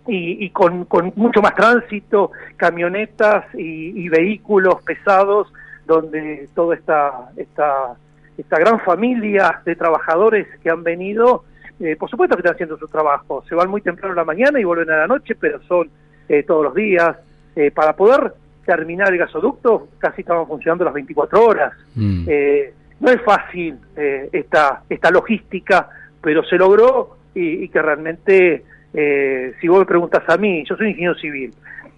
y, 0.07 0.45
y 0.45 0.51
con, 0.51 0.87
con 0.87 1.13
mucho 1.17 1.41
más 1.41 1.55
tránsito, 1.55 2.33
camionetas 2.57 3.45
y, 3.55 4.05
y 4.05 4.09
vehículos 4.09 4.83
pesados, 4.83 5.53
donde 5.87 6.49
toda 6.55 6.75
esta, 6.75 7.31
esta, 7.37 7.95
esta 8.37 8.59
gran 8.59 8.81
familia 8.81 9.61
de 9.65 9.77
trabajadores 9.77 10.47
que 10.63 10.71
han 10.71 10.83
venido, 10.83 11.45
eh, 11.79 11.97
por 11.97 12.11
supuesto 12.11 12.37
que 12.37 12.41
están 12.41 12.55
haciendo 12.55 12.79
su 12.79 12.89
trabajo, 12.89 13.45
se 13.49 13.55
van 13.55 13.71
muy 13.71 13.83
temprano 13.83 14.13
en 14.13 14.17
la 14.17 14.25
mañana 14.25 14.61
y 14.61 14.65
vuelven 14.65 14.91
a 14.91 14.99
la 14.99 15.07
noche, 15.07 15.35
pero 15.35 15.61
son 15.63 15.91
eh, 16.29 16.43
todos 16.43 16.65
los 16.65 16.75
días. 16.75 17.17
Eh, 17.57 17.73
para 17.73 17.95
poder 17.95 18.33
terminar 18.65 19.13
el 19.13 19.19
gasoducto, 19.19 19.89
casi 19.99 20.23
estaban 20.23 20.47
funcionando 20.47 20.85
las 20.85 20.95
24 20.95 21.45
horas. 21.45 21.73
Mm. 21.95 22.25
Eh, 22.29 22.75
no 23.01 23.11
es 23.11 23.21
fácil 23.23 23.77
eh, 23.97 24.29
esta, 24.33 24.83
esta 24.89 25.11
logística, 25.11 25.89
pero 26.21 26.45
se 26.45 26.57
logró 26.57 27.17
y, 27.35 27.65
y 27.65 27.69
que 27.69 27.81
realmente, 27.81 28.65
eh, 28.93 29.55
si 29.61 29.69
vos 29.69 29.81
me 29.81 29.87
preguntas 29.87 30.23
a 30.29 30.37
mí, 30.37 30.65
yo 30.69 30.77
soy 30.77 30.89
ingeniero 30.89 31.15
civil, 31.15 31.55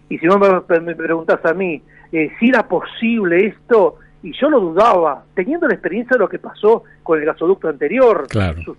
y 0.08 0.18
si 0.18 0.26
vos 0.28 0.38
me, 0.68 0.80
me 0.80 0.94
preguntas 0.94 1.44
a 1.44 1.54
mí 1.54 1.82
eh, 2.12 2.30
si 2.38 2.50
era 2.50 2.68
posible 2.68 3.46
esto, 3.46 3.96
y 4.22 4.32
yo 4.38 4.50
lo 4.50 4.60
dudaba, 4.60 5.24
teniendo 5.34 5.66
la 5.66 5.74
experiencia 5.74 6.14
de 6.14 6.20
lo 6.20 6.28
que 6.28 6.38
pasó 6.38 6.84
con 7.02 7.18
el 7.18 7.24
gasoducto 7.24 7.68
anterior, 7.68 8.26
Claro. 8.28 8.62
sus 8.62 8.76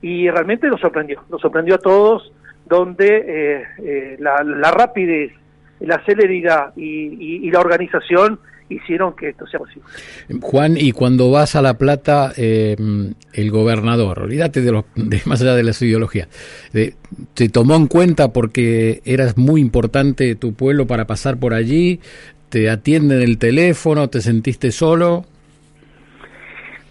y 0.00 0.28
realmente 0.28 0.66
nos 0.68 0.80
sorprendió, 0.80 1.22
nos 1.30 1.40
sorprendió 1.40 1.76
a 1.76 1.78
todos, 1.78 2.32
donde 2.66 3.06
eh, 3.26 3.64
eh, 3.78 4.16
la, 4.18 4.42
la 4.42 4.70
rapidez, 4.70 5.32
la 5.80 6.02
celeridad 6.04 6.72
y, 6.76 6.82
y- 6.82 7.46
y 7.46 7.50
la 7.50 7.60
organización 7.60 8.38
hicieron 8.70 9.14
que 9.14 9.28
esto 9.28 9.46
sea 9.46 9.60
posible. 9.60 9.82
Juan, 10.40 10.76
y 10.78 10.92
cuando 10.92 11.30
vas 11.30 11.54
a 11.54 11.60
La 11.62 11.74
Plata, 11.74 12.32
eh, 12.36 12.74
el 13.34 13.50
gobernador, 13.50 14.20
olvídate 14.20 14.62
de, 14.62 14.72
los, 14.72 14.84
de 14.94 15.20
más 15.26 15.42
allá 15.42 15.54
de 15.54 15.62
las 15.62 15.80
ideologías, 15.82 16.28
de- 16.72 16.94
¿te 17.34 17.48
tomó 17.50 17.76
en 17.76 17.86
cuenta 17.88 18.32
porque 18.32 19.02
eras 19.04 19.36
muy 19.36 19.60
importante 19.60 20.34
tu 20.34 20.54
pueblo 20.54 20.86
para 20.86 21.06
pasar 21.06 21.36
por 21.38 21.52
allí? 21.52 22.00
¿Te 22.48 22.70
atienden 22.70 23.20
el 23.20 23.36
teléfono? 23.38 24.08
¿Te 24.08 24.20
sentiste 24.20 24.70
solo? 24.72 25.24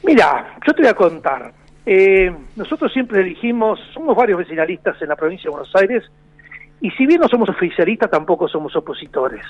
Mira, 0.04 0.58
yo 0.68 0.74
te 0.74 0.82
voy 0.82 0.92
a 0.92 0.94
contar. 0.94 1.54
Eh, 1.86 2.32
nosotros 2.56 2.92
siempre 2.94 3.24
dijimos, 3.24 3.80
somos 3.94 4.16
varios 4.16 4.40
vecinalistas 4.40 5.02
en 5.02 5.10
la 5.10 5.16
provincia 5.16 5.46
de 5.46 5.52
Buenos 5.52 5.76
Aires, 5.76 6.04
y 6.84 6.92
si 6.92 7.06
bien 7.08 7.22
no 7.22 7.28
somos 7.30 7.48
oficialistas, 7.50 8.12
tampoco 8.12 8.48
somos 8.48 8.76
opositores, 8.76 9.44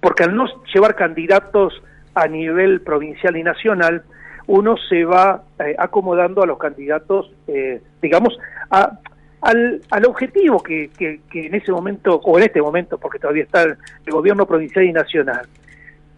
porque 0.00 0.24
al 0.24 0.34
no 0.34 0.44
llevar 0.74 0.94
candidatos 0.96 1.80
a 2.14 2.26
nivel 2.26 2.80
provincial 2.82 3.36
y 3.36 3.42
nacional, 3.42 4.02
uno 4.48 4.74
se 4.88 5.04
va 5.04 5.44
eh, 5.60 5.74
acomodando 5.78 6.42
a 6.42 6.46
los 6.46 6.58
candidatos, 6.58 7.30
eh, 7.46 7.80
digamos, 8.02 8.36
a- 8.70 8.98
al, 9.40 9.80
al 9.90 10.04
objetivo 10.06 10.60
que, 10.62 10.90
que- 10.98 11.20
que 11.30 11.46
en 11.46 11.54
ese 11.54 11.70
momento, 11.72 12.16
o 12.16 12.36
en 12.38 12.44
este 12.44 12.60
momento, 12.60 12.98
porque 12.98 13.18
todavía 13.20 13.44
está 13.44 13.62
el, 13.62 13.76
gobierno 14.10 14.44
provincial 14.46 14.84
y 14.84 14.92
nacional, 14.92 15.46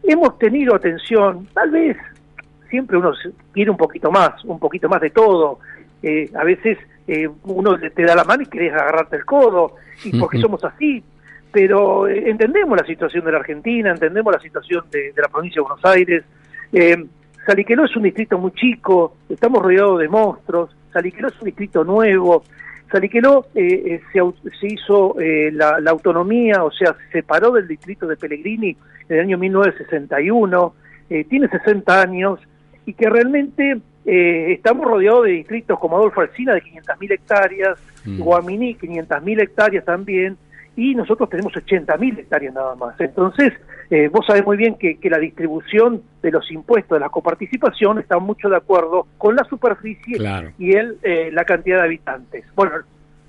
hemos 0.02 0.38
tenido 0.38 0.74
atención, 0.74 1.46
tal 1.54 1.70
vez 1.70 1.96
siempre 2.70 2.96
uno 2.96 3.12
quiere 3.52 3.70
un 3.70 3.76
poquito 3.76 4.10
más, 4.10 4.42
un 4.44 4.58
poquito 4.58 4.88
más 4.88 5.00
de 5.00 5.10
todo. 5.10 5.58
Eh, 6.02 6.28
a 6.34 6.44
veces 6.44 6.76
eh, 7.06 7.28
uno 7.44 7.78
te 7.78 8.02
da 8.02 8.14
la 8.14 8.24
mano 8.24 8.42
y 8.42 8.46
querés 8.46 8.72
agarrarte 8.72 9.16
el 9.16 9.24
codo, 9.24 9.76
y 10.04 10.18
porque 10.18 10.40
somos 10.40 10.62
así. 10.64 11.02
Pero 11.52 12.08
eh, 12.08 12.30
entendemos 12.30 12.76
la 12.76 12.86
situación 12.86 13.24
de 13.24 13.32
la 13.32 13.38
Argentina, 13.38 13.90
entendemos 13.90 14.32
la 14.32 14.40
situación 14.40 14.84
de, 14.90 15.12
de 15.12 15.22
la 15.22 15.28
provincia 15.28 15.60
de 15.60 15.68
Buenos 15.68 15.84
Aires. 15.84 16.24
Eh, 16.72 17.04
Saliqueló 17.46 17.84
es 17.84 17.94
un 17.94 18.04
distrito 18.04 18.38
muy 18.38 18.52
chico, 18.52 19.16
estamos 19.28 19.62
rodeados 19.62 20.00
de 20.00 20.08
monstruos. 20.08 20.74
Saliqueló 20.92 21.28
es 21.28 21.38
un 21.40 21.46
distrito 21.46 21.84
nuevo. 21.84 22.42
Saliqueló 22.90 23.46
eh, 23.54 23.82
eh, 23.86 24.00
se, 24.12 24.20
se 24.60 24.66
hizo 24.66 25.20
eh, 25.20 25.50
la, 25.52 25.80
la 25.80 25.90
autonomía, 25.90 26.64
o 26.64 26.70
sea, 26.70 26.94
se 26.94 27.18
separó 27.18 27.52
del 27.52 27.68
distrito 27.68 28.06
de 28.06 28.16
Pellegrini 28.16 28.76
en 29.08 29.16
el 29.16 29.24
año 29.24 29.38
1961, 29.38 30.74
eh, 31.10 31.24
tiene 31.24 31.48
60 31.48 32.00
años 32.00 32.40
y 32.86 32.94
que 32.94 33.10
realmente 33.10 33.78
eh, 34.06 34.52
estamos 34.52 34.84
rodeados 34.86 35.24
de 35.24 35.32
distritos 35.32 35.78
como 35.78 35.96
Adolfo 35.96 36.20
Alsina 36.20 36.54
de 36.54 36.62
500.000 36.62 37.12
hectáreas, 37.12 37.78
Mm. 38.06 38.20
Guaminí 38.20 38.76
500.000 38.76 39.40
hectáreas 39.42 39.84
también, 39.86 40.36
y 40.76 40.94
nosotros 40.94 41.30
tenemos 41.30 41.54
80.000 41.54 42.18
hectáreas 42.18 42.52
nada 42.52 42.74
más. 42.74 43.00
Entonces, 43.00 43.52
eh, 43.88 44.08
vos 44.08 44.26
sabés 44.26 44.44
muy 44.44 44.58
bien 44.58 44.74
que, 44.74 44.98
que 44.98 45.08
la 45.08 45.18
distribución 45.18 46.02
de 46.20 46.30
los 46.30 46.50
impuestos 46.50 46.96
de 46.96 47.00
la 47.00 47.08
coparticipación 47.08 47.98
está 47.98 48.18
mucho 48.18 48.50
de 48.50 48.56
acuerdo 48.56 49.06
con 49.16 49.36
la 49.36 49.44
superficie 49.44 50.18
Claro. 50.18 50.50
y 50.58 50.72
el, 50.74 50.98
eh, 51.02 51.30
la 51.32 51.44
cantidad 51.44 51.78
de 51.78 51.84
habitantes. 51.84 52.44
Bueno, 52.54 52.72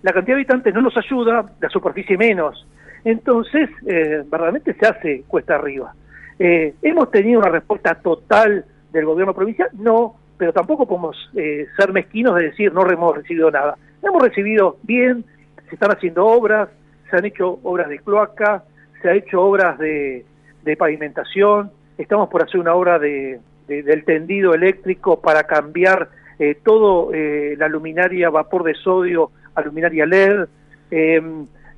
la 0.02 0.12
cantidad 0.12 0.36
de 0.36 0.42
habitantes 0.42 0.74
no 0.74 0.82
nos 0.82 0.98
ayuda, 0.98 1.46
la 1.62 1.70
superficie 1.70 2.18
menos. 2.18 2.68
Entonces, 3.06 3.70
eh, 3.88 4.24
verdaderamente 4.26 4.74
se 4.74 4.86
hace 4.88 5.24
cuesta 5.28 5.56
arriba. 5.56 5.94
Eh, 6.38 6.74
¿Hemos 6.82 7.12
tenido 7.12 7.40
una 7.40 7.50
respuesta 7.50 7.96
total 7.96 8.66
del 8.92 9.06
gobierno 9.06 9.34
provincial? 9.34 9.70
No, 9.74 10.16
pero 10.38 10.54
tampoco 10.54 10.86
podemos 10.88 11.16
eh, 11.36 11.68
ser 11.78 11.92
mezquinos 11.94 12.36
de 12.36 12.44
decir 12.46 12.74
no 12.74 12.90
hemos 12.90 13.16
recibido 13.16 13.50
nada. 13.52 13.78
Hemos 14.02 14.22
recibido 14.22 14.78
bien, 14.84 15.24
se 15.70 15.76
están 15.76 15.92
haciendo 15.92 16.26
obras, 16.26 16.70
se 17.10 17.16
han 17.18 17.26
hecho 17.26 17.60
obras 17.64 17.90
de 17.90 18.00
cloaca, 18.00 18.64
se 19.02 19.10
ha 19.10 19.14
hecho 19.14 19.42
obras 19.42 19.78
de, 19.80 20.26
de 20.64 20.78
pavimentación, 20.78 21.72
estamos 21.98 22.30
por 22.30 22.44
hacer 22.44 22.60
una 22.60 22.74
obra 22.74 23.00
de, 23.00 23.40
de- 23.68 23.84
del 23.84 24.04
tendido 24.04 24.54
eléctrico 24.54 25.22
para 25.22 25.44
cambiar 25.44 26.10
eh, 26.40 26.58
todo 26.64 27.14
eh, 27.14 27.56
la 27.58 27.68
luminaria 27.68 28.30
vapor 28.30 28.64
de 28.64 28.74
sodio 28.76 29.32
a 29.56 29.62
luminaria 29.62 30.06
LED. 30.06 30.46
Eh, 30.92 31.22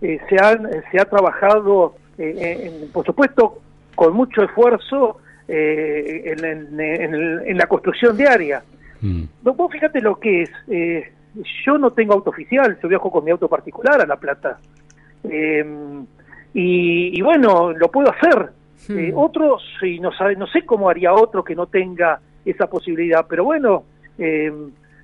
eh, 0.01 0.19
se, 0.29 0.35
han, 0.43 0.67
se 0.91 0.99
ha 0.99 1.05
trabajado, 1.05 1.95
eh, 2.17 2.71
en- 2.83 2.91
por 2.91 3.05
supuesto, 3.05 3.59
con 3.95 4.13
mucho 4.13 4.43
esfuerzo 4.43 5.17
eh, 5.47 6.23
en, 6.25 6.45
en- 6.45 6.79
en 6.79 7.13
el- 7.13 7.41
en 7.45 7.57
la 7.57 7.67
construcción 7.67 8.15
diaria. 8.17 8.61
Mm. 9.01 9.23
No, 9.43 9.53
vos 9.53 9.71
fíjate 9.71 10.01
lo 10.01 10.19
que 10.19 10.43
es. 10.43 10.49
eh, 10.69 11.11
yo 11.65 11.77
no 11.77 11.91
tengo 11.91 12.13
auto 12.13 12.31
oficial, 12.31 12.79
yo 12.81 12.89
viajo 12.89 13.11
con 13.11 13.23
mi 13.23 13.29
auto 13.31 13.47
particular 13.47 14.01
a 14.01 14.05
La 14.07 14.15
Plata. 14.17 14.57
Eh, 15.23 15.63
y, 16.53 17.17
y 17.17 17.21
bueno, 17.21 17.71
lo 17.73 17.89
puedo 17.91 18.11
hacer. 18.11 18.49
Eh, 18.89 19.11
Hmm. 19.11 19.17
otros, 19.17 19.61
y 19.81 19.99
no, 19.99 20.11
sabe, 20.13 20.35
no 20.37 20.47
sé 20.47 20.63
cómo 20.65 20.89
haría 20.89 21.11
otro 21.13 21.43
que 21.43 21.55
no 21.55 21.65
tenga 21.65 22.19
esa 22.45 22.67
posibilidad, 22.67 23.25
pero 23.27 23.43
bueno, 23.43 23.83
eh, 24.17 24.51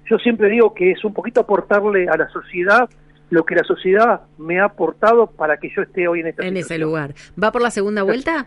yo 0.10 0.18
siempre 0.20 0.48
digo 0.50 0.74
que 0.74 0.92
es 0.92 1.04
un 1.04 1.14
poquito 1.14 1.42
aportarle 1.42 2.08
a 2.08 2.16
la 2.16 2.30
sociedad 2.30 2.88
lo 3.30 3.44
que 3.44 3.56
la 3.56 3.64
sociedad 3.64 4.22
me 4.38 4.60
ha 4.60 4.66
aportado 4.66 5.28
para 5.28 5.58
que 5.58 5.70
yo 5.76 5.82
esté 5.82 6.08
hoy 6.08 6.22
en 6.22 6.28
esta 6.28 6.46
En 6.46 6.56
ese 6.56 6.78
lugar. 6.78 7.14
¿Va 7.42 7.52
por 7.52 7.62
la 7.62 7.72
segunda 7.72 8.04
vuelta? 8.04 8.46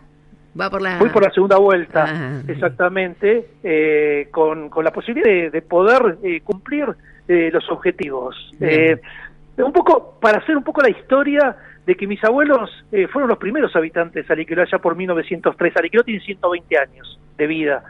Va 0.59 0.69
por 0.69 0.81
la... 0.81 0.97
Voy 0.99 1.09
por 1.09 1.23
la 1.23 1.31
segunda 1.31 1.57
vuelta, 1.57 2.05
Ah. 2.07 2.41
exactamente, 2.47 3.47
eh, 3.63 4.27
con, 4.31 4.69
con 4.69 4.83
la 4.83 4.91
posibilidad 4.91 5.27
de, 5.27 5.49
de 5.51 5.61
poder 5.61 6.17
eh, 6.23 6.41
cumplir 6.41 6.85
eh, 7.27 7.49
los 7.51 7.69
objetivos. 7.71 8.35
Eh, 8.59 8.97
un 9.57 9.73
poco, 9.73 10.17
para 10.21 10.37
hacer 10.39 10.55
un 10.57 10.63
poco 10.63 10.81
la 10.81 10.89
historia 10.89 11.55
de 11.85 11.95
que 11.95 12.07
mis 12.07 12.23
abuelos 12.23 12.69
eh, 12.91 13.07
fueron 13.07 13.29
los 13.29 13.37
primeros 13.37 13.75
habitantes 13.75 14.23
de 14.23 14.27
Saliqueló 14.27 14.61
allá 14.61 14.79
por 14.79 14.95
1903. 14.95 15.73
Saliqueló 15.73 16.03
tiene 16.03 16.19
120 16.21 16.77
años 16.77 17.19
de 17.37 17.47
vida. 17.47 17.83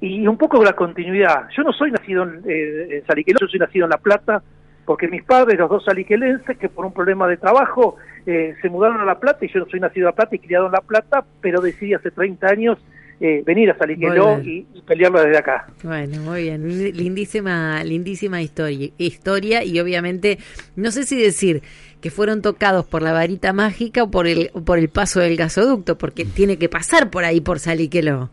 Y 0.00 0.26
un 0.26 0.36
poco 0.36 0.62
la 0.62 0.74
continuidad. 0.74 1.48
Yo 1.56 1.62
no 1.62 1.72
soy 1.72 1.90
nacido 1.90 2.24
en, 2.24 2.42
eh, 2.46 2.96
en 2.98 3.06
Saliqueló, 3.06 3.38
yo 3.40 3.48
soy 3.48 3.58
nacido 3.60 3.84
en 3.86 3.90
La 3.90 3.98
Plata, 3.98 4.42
porque 4.84 5.08
mis 5.08 5.22
padres, 5.24 5.58
los 5.58 5.70
dos 5.70 5.84
saliquelenses, 5.84 6.58
que 6.58 6.68
por 6.68 6.84
un 6.84 6.92
problema 6.92 7.26
de 7.26 7.38
trabajo 7.38 7.96
eh, 8.26 8.54
se 8.60 8.68
mudaron 8.68 9.00
a 9.00 9.04
La 9.04 9.18
Plata, 9.18 9.44
y 9.44 9.52
yo 9.52 9.60
no 9.60 9.66
soy 9.70 9.80
nacido 9.80 10.06
en 10.08 10.12
La 10.12 10.16
Plata 10.16 10.34
y 10.36 10.38
criado 10.38 10.66
en 10.66 10.72
La 10.72 10.80
Plata, 10.80 11.24
pero 11.40 11.60
decidí 11.60 11.94
hace 11.94 12.10
30 12.10 12.46
años 12.46 12.78
eh, 13.20 13.42
venir 13.46 13.70
a 13.70 13.78
Saliqueló 13.78 14.40
y, 14.40 14.66
y 14.74 14.82
pelearlo 14.82 15.22
desde 15.22 15.38
acá. 15.38 15.66
Bueno, 15.82 16.20
muy 16.22 16.42
bien. 16.42 16.66
Lindísima, 16.96 17.82
lindísima 17.84 18.42
historia, 18.42 18.90
historia 18.98 19.62
y 19.64 19.78
obviamente, 19.80 20.38
no 20.76 20.90
sé 20.90 21.04
si 21.04 21.20
decir 21.20 21.62
que 22.00 22.10
fueron 22.10 22.42
tocados 22.42 22.84
por 22.86 23.02
la 23.02 23.12
varita 23.12 23.52
mágica 23.52 24.02
o 24.02 24.10
por 24.10 24.26
el, 24.26 24.50
por 24.66 24.78
el 24.78 24.88
paso 24.88 25.20
del 25.20 25.36
gasoducto, 25.36 25.96
porque 25.96 26.24
tiene 26.24 26.58
que 26.58 26.68
pasar 26.68 27.08
por 27.10 27.24
ahí, 27.24 27.40
por 27.40 27.60
Saliqueló. 27.60 28.30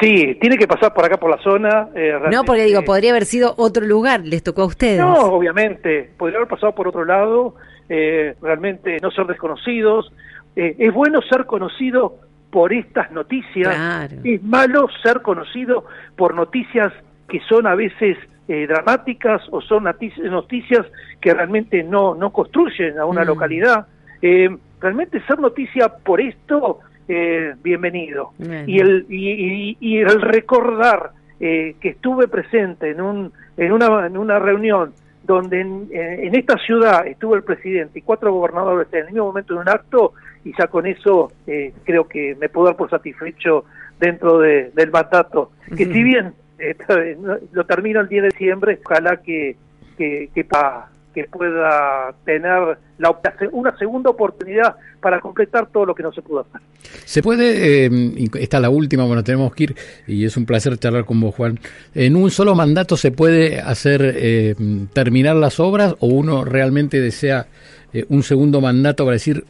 Sí, 0.00 0.36
tiene 0.40 0.56
que 0.56 0.68
pasar 0.68 0.94
por 0.94 1.04
acá 1.04 1.16
por 1.16 1.30
la 1.30 1.42
zona. 1.42 1.88
eh, 1.96 2.12
No, 2.30 2.44
porque 2.44 2.64
digo, 2.64 2.84
podría 2.84 3.10
haber 3.10 3.24
sido 3.24 3.54
otro 3.56 3.84
lugar, 3.84 4.20
les 4.24 4.44
tocó 4.44 4.62
a 4.62 4.66
ustedes. 4.66 5.00
No, 5.00 5.14
obviamente, 5.32 6.10
podría 6.16 6.36
haber 6.38 6.48
pasado 6.48 6.72
por 6.74 6.86
otro 6.86 7.04
lado, 7.04 7.56
eh, 7.88 8.34
realmente 8.42 8.96
no 9.02 9.10
ser 9.10 9.26
desconocidos. 9.26 10.12
Eh, 10.56 10.76
es 10.78 10.92
bueno 10.92 11.20
ser 11.22 11.46
conocido 11.46 12.16
por 12.50 12.72
estas 12.72 13.10
noticias, 13.12 13.74
Claro. 13.74 14.16
es 14.24 14.42
malo 14.42 14.88
ser 15.02 15.20
conocido 15.22 15.84
por 16.16 16.34
noticias 16.34 16.92
que 17.28 17.40
son 17.48 17.66
a 17.66 17.74
veces 17.74 18.16
eh, 18.48 18.66
dramáticas 18.66 19.42
o 19.50 19.60
son 19.60 19.84
noti- 19.84 20.16
noticias 20.22 20.86
que 21.20 21.34
realmente 21.34 21.82
no, 21.82 22.14
no 22.14 22.30
construyen 22.30 22.98
a 22.98 23.04
una 23.04 23.22
Mm. 23.22 23.26
localidad. 23.26 23.86
Eh, 24.22 24.48
realmente 24.80 25.20
ser 25.26 25.38
noticia 25.38 25.88
por 26.02 26.18
esto, 26.22 26.78
eh, 27.06 27.54
bienvenido. 27.62 28.30
Y 28.66 28.80
el, 28.80 29.04
y, 29.10 29.30
y- 29.32 29.76
y 29.80 29.98
el 29.98 30.22
recordar 30.22 31.10
eh, 31.40 31.76
que 31.80 31.90
estuve 31.90 32.26
presente 32.26 32.90
en, 32.90 33.00
un, 33.02 33.32
en, 33.58 33.70
una, 33.72 34.06
en 34.06 34.16
una 34.16 34.38
reunión 34.38 34.92
donde 35.28 35.60
en, 35.60 35.88
eh, 35.92 36.26
en 36.26 36.34
esta 36.34 36.56
ciudad 36.58 37.06
estuvo 37.06 37.36
el 37.36 37.44
presidente 37.44 37.98
y 38.00 38.02
cuatro 38.02 38.32
gobernadores 38.32 38.88
en 38.92 39.00
el 39.00 39.06
mismo 39.12 39.26
momento 39.26 39.52
en 39.54 39.60
un 39.60 39.68
acto, 39.68 40.14
y 40.42 40.52
ya 40.58 40.66
con 40.66 40.86
eso 40.86 41.30
eh, 41.46 41.72
creo 41.84 42.08
que 42.08 42.34
me 42.40 42.48
puedo 42.48 42.66
dar 42.68 42.76
por 42.76 42.88
satisfecho 42.90 43.64
dentro 44.00 44.38
de- 44.38 44.70
del 44.74 44.90
mandato. 44.90 45.52
Que 45.76 45.84
si 45.84 46.02
bien 46.02 46.32
eh, 46.58 46.74
lo 47.52 47.64
termino 47.66 48.00
el 48.00 48.08
10 48.08 48.22
de 48.22 48.28
diciembre, 48.30 48.80
ojalá 48.84 49.18
que, 49.18 49.56
que, 49.98 50.30
que, 50.34 50.44
pa- 50.44 50.90
que 51.22 51.28
pueda 51.28 52.14
tener 52.24 52.78
la, 52.98 53.20
una 53.52 53.76
segunda 53.76 54.10
oportunidad 54.10 54.76
para 55.00 55.20
completar 55.20 55.66
todo 55.66 55.86
lo 55.86 55.94
que 55.94 56.02
no 56.02 56.12
se 56.12 56.22
pudo 56.22 56.40
hacer. 56.40 56.60
Se 57.04 57.22
puede, 57.22 57.86
eh, 57.86 57.90
y 57.90 58.24
esta 58.38 58.58
es 58.58 58.62
la 58.62 58.70
última, 58.70 59.04
bueno, 59.04 59.24
tenemos 59.24 59.54
que 59.54 59.64
ir 59.64 59.76
y 60.06 60.24
es 60.24 60.36
un 60.36 60.46
placer 60.46 60.76
charlar 60.78 61.04
con 61.04 61.20
vos, 61.20 61.34
Juan. 61.34 61.58
¿En 61.94 62.16
un 62.16 62.30
solo 62.30 62.54
mandato 62.54 62.96
se 62.96 63.10
puede 63.10 63.60
hacer 63.60 64.00
eh, 64.04 64.54
terminar 64.92 65.36
las 65.36 65.58
obras 65.58 65.96
o 66.00 66.06
uno 66.06 66.44
realmente 66.44 67.00
desea 67.00 67.46
eh, 67.92 68.04
un 68.08 68.22
segundo 68.22 68.60
mandato 68.60 69.04
para 69.04 69.14
decir 69.14 69.44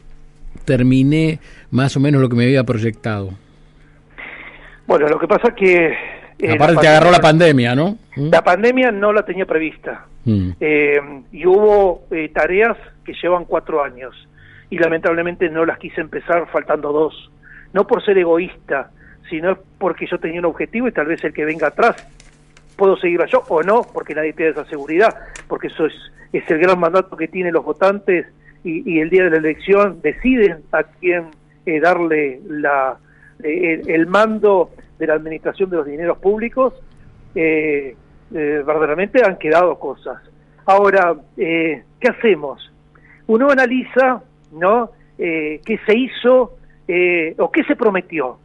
terminé 0.65 1.39
más 1.71 1.95
o 1.95 1.99
menos 1.99 2.21
lo 2.21 2.29
que 2.29 2.35
me 2.35 2.45
había 2.45 2.63
proyectado? 2.63 3.29
Bueno, 4.87 5.07
lo 5.07 5.19
que 5.19 5.27
pasa 5.27 5.53
que... 5.53 6.18
eh, 6.39 6.53
Aparte 6.53 6.77
te 6.81 6.87
agarró 6.87 7.11
la 7.11 7.19
pandemia- 7.19 7.75
¿no? 7.75 7.97
¿Mm? 8.15 8.29
La 8.31 8.43
pandemia 8.43 8.91
no 8.91 9.11
la 9.13 9.23
tenía 9.23 9.45
prevista. 9.45 10.05
Mm. 10.25 10.51
Eh, 10.59 10.99
y 11.31 11.45
hubo 11.45 12.03
eh, 12.11 12.29
tareas 12.33 12.77
que 13.05 13.13
llevan 13.21 13.45
cuatro 13.45 13.83
años 13.83 14.13
y 14.69 14.77
lamentablemente 14.77 15.49
no 15.49 15.65
las 15.65 15.77
quise 15.79 16.01
empezar 16.01 16.47
faltando 16.51 16.91
dos. 16.91 17.31
No 17.73 17.85
por 17.87 18.03
ser 18.03 18.17
egoísta, 18.17 18.91
sino 19.29 19.57
porque 19.77 20.07
yo 20.07 20.17
tenía 20.19 20.39
un 20.39 20.45
objetivo 20.45 20.87
y 20.87 20.91
tal 20.91 21.07
vez 21.07 21.23
el 21.23 21.33
que 21.33 21.45
venga 21.45 21.67
atrás 21.67 21.95
puedo 22.75 22.95
seguirla 22.97 23.25
yo 23.25 23.43
o 23.49 23.61
no, 23.61 23.81
porque 23.93 24.15
nadie 24.15 24.31
tiene 24.33 24.51
esa 24.51 24.63
seguridad, 24.65 25.13
porque 25.49 25.67
eso 25.67 25.85
es, 25.85 25.93
es 26.31 26.49
el 26.49 26.59
gran 26.59 26.79
mandato 26.79 27.17
que 27.17 27.27
tienen 27.27 27.53
los 27.53 27.65
votantes 27.65 28.25
y, 28.63 28.89
y 28.89 29.01
el 29.01 29.09
día 29.09 29.25
de 29.25 29.31
la 29.31 29.37
elección 29.37 29.99
deciden 30.01 30.59
a 30.71 30.83
quién 30.83 31.25
eh, 31.65 31.79
darle 31.81 32.39
la, 32.47 32.97
eh, 33.43 33.81
el, 33.85 33.89
el 33.89 34.07
mando 34.07 34.71
de 34.99 35.07
la 35.07 35.13
administración 35.13 35.69
de 35.69 35.77
los 35.77 35.85
dineros 35.85 36.17
públicos. 36.19 36.73
Eh, 37.33 37.95
eh, 38.31 38.63
verdaderamente 38.65 39.21
han 39.25 39.37
quedado 39.37 39.79
cosas. 39.79 40.21
Ahora, 40.65 41.15
eh, 41.35 41.83
¿qué 41.99 42.09
hacemos? 42.09 42.71
Uno 43.25 43.49
analiza, 43.49 44.21
¿no? 44.51 44.91
Eh, 45.17 45.61
¿Qué 45.65 45.79
se 45.85 45.97
hizo 45.97 46.57
eh, 46.87 47.33
o 47.39 47.49
qué 47.51 47.63
se 47.63 47.75
prometió? 47.75 48.37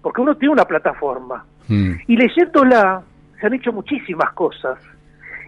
Porque 0.00 0.22
uno 0.22 0.36
tiene 0.36 0.54
una 0.54 0.64
plataforma. 0.64 1.44
Mm. 1.68 1.92
Y 2.06 2.16
leyéndola, 2.16 3.02
se 3.38 3.46
han 3.46 3.54
hecho 3.54 3.72
muchísimas 3.72 4.32
cosas. 4.32 4.78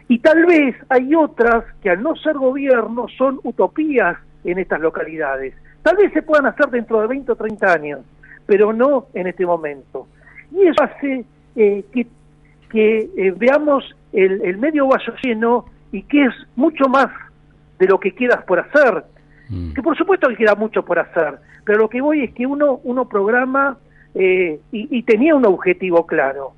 Y 0.09 0.19
tal 0.19 0.45
vez 0.45 0.77
hay 0.91 1.15
otras 1.15 1.65
que 1.83 1.91
al 1.91 2.03
no 2.03 2.15
ser 2.17 2.35
gobierno 2.35 3.07
son 3.17 3.41
utopías 3.43 4.19
en 4.45 4.59
estas 4.59 4.81
localidades. 4.81 5.55
Tal 5.83 5.97
vez 5.97 6.13
se 6.13 6.23
puedan 6.23 6.47
hacer 6.47 6.67
dentro 6.67 7.01
de 7.01 7.07
20 7.07 7.33
o 7.33 7.37
30 7.37 7.73
años, 7.73 8.01
pero 8.47 8.73
no 8.73 9.07
en 9.15 9.29
este 9.29 9.47
momento. 9.47 10.09
Y 10.53 10.63
eso 10.67 10.83
hace 10.83 11.25
eh, 11.57 11.85
que, 11.93 12.07
que 12.71 13.11
eh, 13.17 13.35
veamos 13.37 13.95
el, 14.13 14.41
el 14.43 14.59
medio 14.59 14.87
vaso 14.87 15.13
lleno 15.23 15.67
y 15.93 16.03
que 16.03 16.25
es 16.25 16.35
mucho 16.57 16.89
más 16.89 17.09
de 17.79 17.87
lo 17.87 17.99
que 18.01 18.13
quedas 18.15 18.43
por 18.45 18.59
hacer. 18.61 19.05
Mm. 19.49 19.73
Que 19.73 19.83
por 19.83 19.97
supuesto 19.97 20.29
que 20.29 20.37
queda 20.37 20.55
mucho 20.55 20.85
por 20.85 20.99
hacer, 20.99 21.39
pero 21.65 21.79
lo 21.79 21.89
que 21.89 22.01
voy 22.01 22.25
es 22.25 22.33
que 22.35 22.47
uno, 22.47 22.81
uno 22.85 23.09
programa 23.09 23.79
eh, 24.15 24.61
y, 24.73 24.99
y 24.99 25.03
tenía 25.03 25.35
un 25.35 25.47
objetivo 25.47 26.07
claro. 26.07 26.53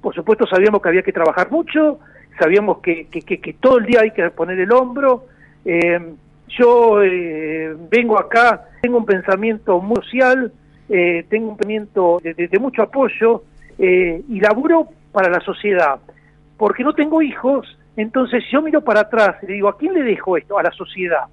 Por 0.00 0.14
supuesto 0.14 0.46
sabíamos 0.46 0.80
que 0.82 0.88
había 0.88 1.02
que 1.02 1.12
trabajar 1.12 1.50
mucho, 1.50 1.98
sabíamos 2.38 2.78
que, 2.78 3.06
que, 3.08 3.22
que- 3.22 3.40
que 3.40 3.52
todo 3.54 3.78
el 3.78 3.86
día 3.86 4.00
hay 4.02 4.10
que 4.12 4.30
poner 4.30 4.58
el 4.60 4.70
hombro. 4.72 5.24
Eh, 5.64 6.00
yo 6.48 7.02
eh, 7.02 7.74
vengo 7.90 8.18
acá, 8.20 8.66
tengo 8.82 8.98
un 8.98 9.06
pensamiento 9.06 9.80
muy 9.80 9.96
social, 9.96 10.52
eh, 10.88 11.24
tengo 11.28 11.50
un 11.50 11.56
pensamiento 11.56 12.20
de 12.22 12.58
mucho 12.58 12.82
apoyo 12.82 13.42
eh, 13.78 14.22
y 14.28 14.40
laburo 14.40 14.88
para 15.12 15.28
la 15.28 15.40
sociedad. 15.40 15.98
Porque 16.56 16.82
no 16.82 16.94
tengo 16.94 17.20
hijos, 17.20 17.78
entonces 17.96 18.44
yo 18.50 18.62
miro 18.62 18.82
para 18.82 19.00
atrás 19.00 19.36
y 19.42 19.46
le 19.46 19.54
digo, 19.54 19.68
¿a 19.68 19.76
quién 19.76 19.92
le 19.92 20.02
dejo 20.02 20.36
esto? 20.36 20.58
A 20.58 20.62
la 20.62 20.70
sociedad. 20.70 21.24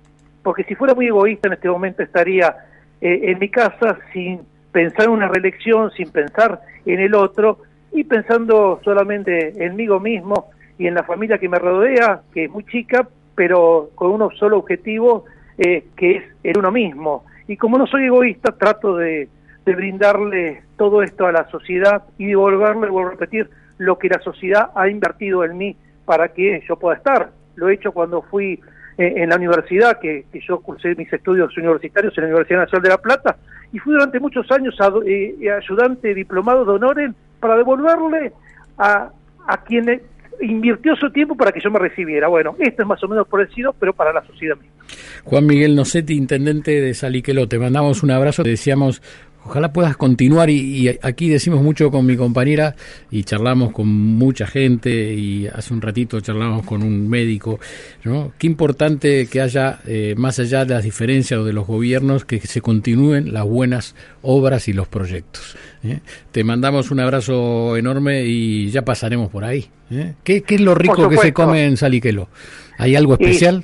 Porque 0.41 0.63
si 0.65 0.75
fuera 0.75 0.93
muy 0.93 1.07
egoísta 1.07 1.47
en 1.47 1.53
este 1.53 1.69
momento 1.69 2.03
estaría 2.03 2.55
eh, 2.99 3.19
en 3.23 3.39
mi 3.39 3.49
casa 3.49 3.97
sin 4.11 4.41
pensar 4.71 5.05
en 5.05 5.11
una 5.11 5.27
reelección, 5.27 5.91
sin 5.91 6.11
pensar 6.11 6.61
en 6.85 6.99
el 6.99 7.15
otro 7.15 7.59
y 7.93 8.03
pensando 8.03 8.81
solamente 8.83 9.63
en 9.63 9.75
mí 9.75 9.87
mismo 9.87 10.49
y 10.77 10.87
en 10.87 10.95
la 10.95 11.03
familia 11.03 11.37
que 11.37 11.47
me 11.47 11.59
rodea, 11.59 12.21
que 12.33 12.45
es 12.45 12.51
muy 12.51 12.65
chica, 12.65 13.07
pero 13.35 13.91
con 13.95 14.11
un 14.11 14.35
solo 14.35 14.57
objetivo, 14.57 15.25
eh, 15.57 15.85
que 15.95 16.11
es 16.17 16.23
el 16.43 16.57
uno 16.57 16.71
mismo. 16.71 17.23
Y 17.47 17.55
como 17.55 17.77
no 17.77 17.87
soy 17.87 18.05
egoísta, 18.05 18.51
trato 18.57 18.97
de, 18.97 19.29
de 19.65 19.75
brindarle 19.75 20.63
todo 20.77 21.03
esto 21.03 21.25
a 21.25 21.31
la 21.31 21.49
sociedad 21.49 22.03
y 22.17 22.27
devolverle, 22.27 22.89
vuelvo 22.89 23.07
a 23.07 23.11
repetir, 23.11 23.49
lo 23.77 23.97
que 23.97 24.09
la 24.09 24.19
sociedad 24.19 24.71
ha 24.75 24.89
invertido 24.89 25.43
en 25.43 25.57
mí 25.57 25.75
para 26.05 26.29
que 26.29 26.61
yo 26.67 26.75
pueda 26.77 26.97
estar. 26.97 27.31
Lo 27.55 27.69
he 27.69 27.75
hecho 27.75 27.91
cuando 27.91 28.21
fui 28.21 28.59
eh, 28.97 29.13
en 29.17 29.29
la 29.29 29.37
universidad, 29.37 29.99
que, 29.99 30.25
yo 30.47 30.59
cursé 30.59 30.95
mis 30.95 31.11
estudios 31.11 31.55
universitarios 31.57 32.17
en 32.17 32.23
la 32.23 32.29
Universidad 32.29 32.59
Nacional 32.61 32.83
de 32.83 32.89
La 32.89 32.97
Plata, 32.97 33.37
y 33.71 33.79
fui 33.79 33.93
durante 33.93 34.19
muchos 34.19 34.49
años 34.51 34.75
ado- 34.79 35.03
eh, 35.03 35.35
ayudante 35.51 36.13
diplomado 36.13 36.65
de 36.65 36.71
honores 36.71 37.11
para 37.39 37.57
devolverle 37.57 38.31
a, 38.77 39.09
a 39.47 39.63
quien 39.63 39.89
eh, 39.89 40.01
invirtió 40.41 40.95
su 40.95 41.09
tiempo 41.11 41.35
para 41.35 41.51
que 41.51 41.59
yo 41.61 41.71
me 41.71 41.79
recibiera. 41.79 42.27
Bueno, 42.27 42.55
esto 42.59 42.81
es 42.81 42.87
más 42.87 43.03
o 43.03 43.07
menos 43.07 43.27
parecido, 43.27 43.73
pero 43.79 43.93
para 43.93 44.13
la 44.13 44.23
sociedad 44.25 44.55
misma. 44.57 44.73
Juan 45.23 45.45
Miguel 45.45 45.75
Nocetti, 45.75 46.13
intendente 46.13 46.81
de 46.81 46.93
Saliqueló, 46.93 47.47
te 47.47 47.57
mandamos 47.57 48.03
un 48.03 48.11
abrazo, 48.11 48.43
te 48.43 48.49
deseamos, 48.49 49.01
ojalá 49.45 49.73
puedas 49.73 49.97
continuar 49.97 50.49
y, 50.49 50.87
y 50.87 50.99
aquí 51.01 51.29
decimos 51.29 51.61
mucho 51.61 51.91
con 51.91 52.05
mi 52.05 52.15
compañera 52.15 52.75
y 53.11 53.23
charlamos 53.23 53.71
con 53.71 53.87
mucha 53.87 54.47
gente 54.47 55.13
y 55.13 55.47
hace 55.47 55.73
un 55.73 55.81
ratito 55.81 56.19
charlamos 56.21 56.65
con 56.65 56.81
un 56.83 57.09
médico, 57.09 57.59
¿no? 58.03 58.31
Qué 58.37 58.47
importante 58.47 59.27
que 59.27 59.41
haya, 59.41 59.79
eh, 59.85 60.15
más 60.17 60.39
allá 60.39 60.65
de 60.65 60.73
las 60.75 60.83
diferencias 60.83 61.39
o 61.39 61.43
de 61.45 61.53
los 61.53 61.67
gobiernos, 61.67 62.25
que 62.25 62.39
se 62.39 62.61
continúen 62.61 63.33
las 63.33 63.43
buenas 63.45 63.95
obras 64.21 64.67
y 64.67 64.73
los 64.73 64.87
proyectos. 64.87 65.55
¿eh? 65.83 65.99
Te 66.31 66.43
mandamos 66.43 66.91
un 66.91 66.99
abrazo 67.01 67.75
enorme 67.77 68.23
y 68.25 68.69
ya 68.69 68.83
pasaremos 68.83 69.29
por 69.29 69.43
ahí. 69.43 69.69
¿eh? 69.91 70.13
¿Qué, 70.23 70.41
qué 70.43 70.55
es 70.55 70.61
lo 70.61 70.73
rico 70.75 71.09
que 71.09 71.17
se 71.17 71.33
come 71.33 71.65
en 71.65 71.77
Saliqueló? 71.77 72.29
¿Hay 72.77 72.95
algo 72.95 73.17
Y- 73.19 73.23
especial? 73.25 73.63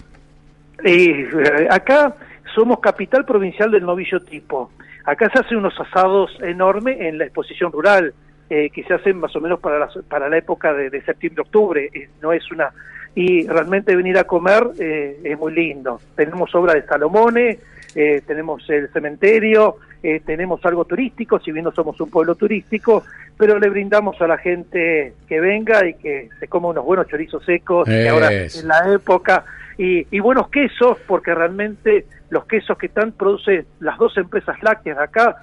Eh, 0.83 1.25
acá 1.69 2.15
somos 2.55 2.79
capital 2.79 3.25
provincial 3.25 3.71
del 3.71 3.85
novillo 3.85 4.19
tipo. 4.19 4.71
Acá 5.05 5.29
se 5.31 5.39
hacen 5.39 5.57
unos 5.57 5.79
asados 5.79 6.31
enormes 6.41 6.99
en 6.99 7.17
la 7.17 7.25
exposición 7.25 7.71
rural, 7.71 8.13
eh, 8.49 8.69
que 8.69 8.83
se 8.83 8.93
hacen 8.93 9.19
más 9.19 9.35
o 9.35 9.41
menos 9.41 9.59
para 9.59 9.79
la, 9.79 9.89
para 10.07 10.29
la 10.29 10.37
época 10.37 10.73
de, 10.73 11.01
septiembre-octubre. 11.01 11.89
Eh, 11.93 12.09
no 12.21 12.33
es 12.33 12.51
una 12.51 12.71
y 13.15 13.47
realmente 13.47 13.95
venir 13.95 14.17
a 14.17 14.23
comer 14.23 14.69
eh, 14.79 15.19
es 15.23 15.37
muy 15.37 15.53
lindo. 15.53 15.99
Tenemos 16.15 16.53
obra 16.53 16.73
de 16.73 16.83
Salomone, 16.83 17.59
eh, 17.95 18.21
tenemos 18.25 18.69
el 18.69 18.89
cementerio, 18.89 19.77
tenemos 20.25 20.63
algo 20.63 20.85
turístico, 20.85 21.39
si 21.39 21.51
bien 21.51 21.65
no 21.65 21.71
somos 21.71 21.99
un 21.99 22.09
pueblo 22.09 22.35
turístico, 22.35 23.03
pero 23.39 23.57
le 23.57 23.69
brindamos 23.69 24.21
a 24.21 24.27
la 24.27 24.37
gente 24.37 25.13
que 25.29 25.39
venga 25.39 25.87
y 25.87 25.93
que 25.93 26.27
se 26.41 26.47
coma 26.49 26.67
unos 26.67 26.83
buenos 26.83 27.07
chorizos 27.07 27.43
secos, 27.45 27.87
que 28.03 28.09
ahora 28.09 28.27
en 28.59 28.67
la 28.67 28.93
época, 28.93 29.45
y, 29.77 30.05
y 30.11 30.19
buenos 30.19 30.49
quesos, 30.49 30.97
porque 31.07 31.33
realmente 31.33 32.05
los 32.31 32.45
quesos 32.45 32.77
que 32.77 32.87
están 32.87 33.13
produce 33.13 33.65
las 33.79 33.97
dos 33.97 34.15
empresas 34.17 34.61
lácteas 34.61 34.97
de 34.97 35.03
acá 35.05 35.37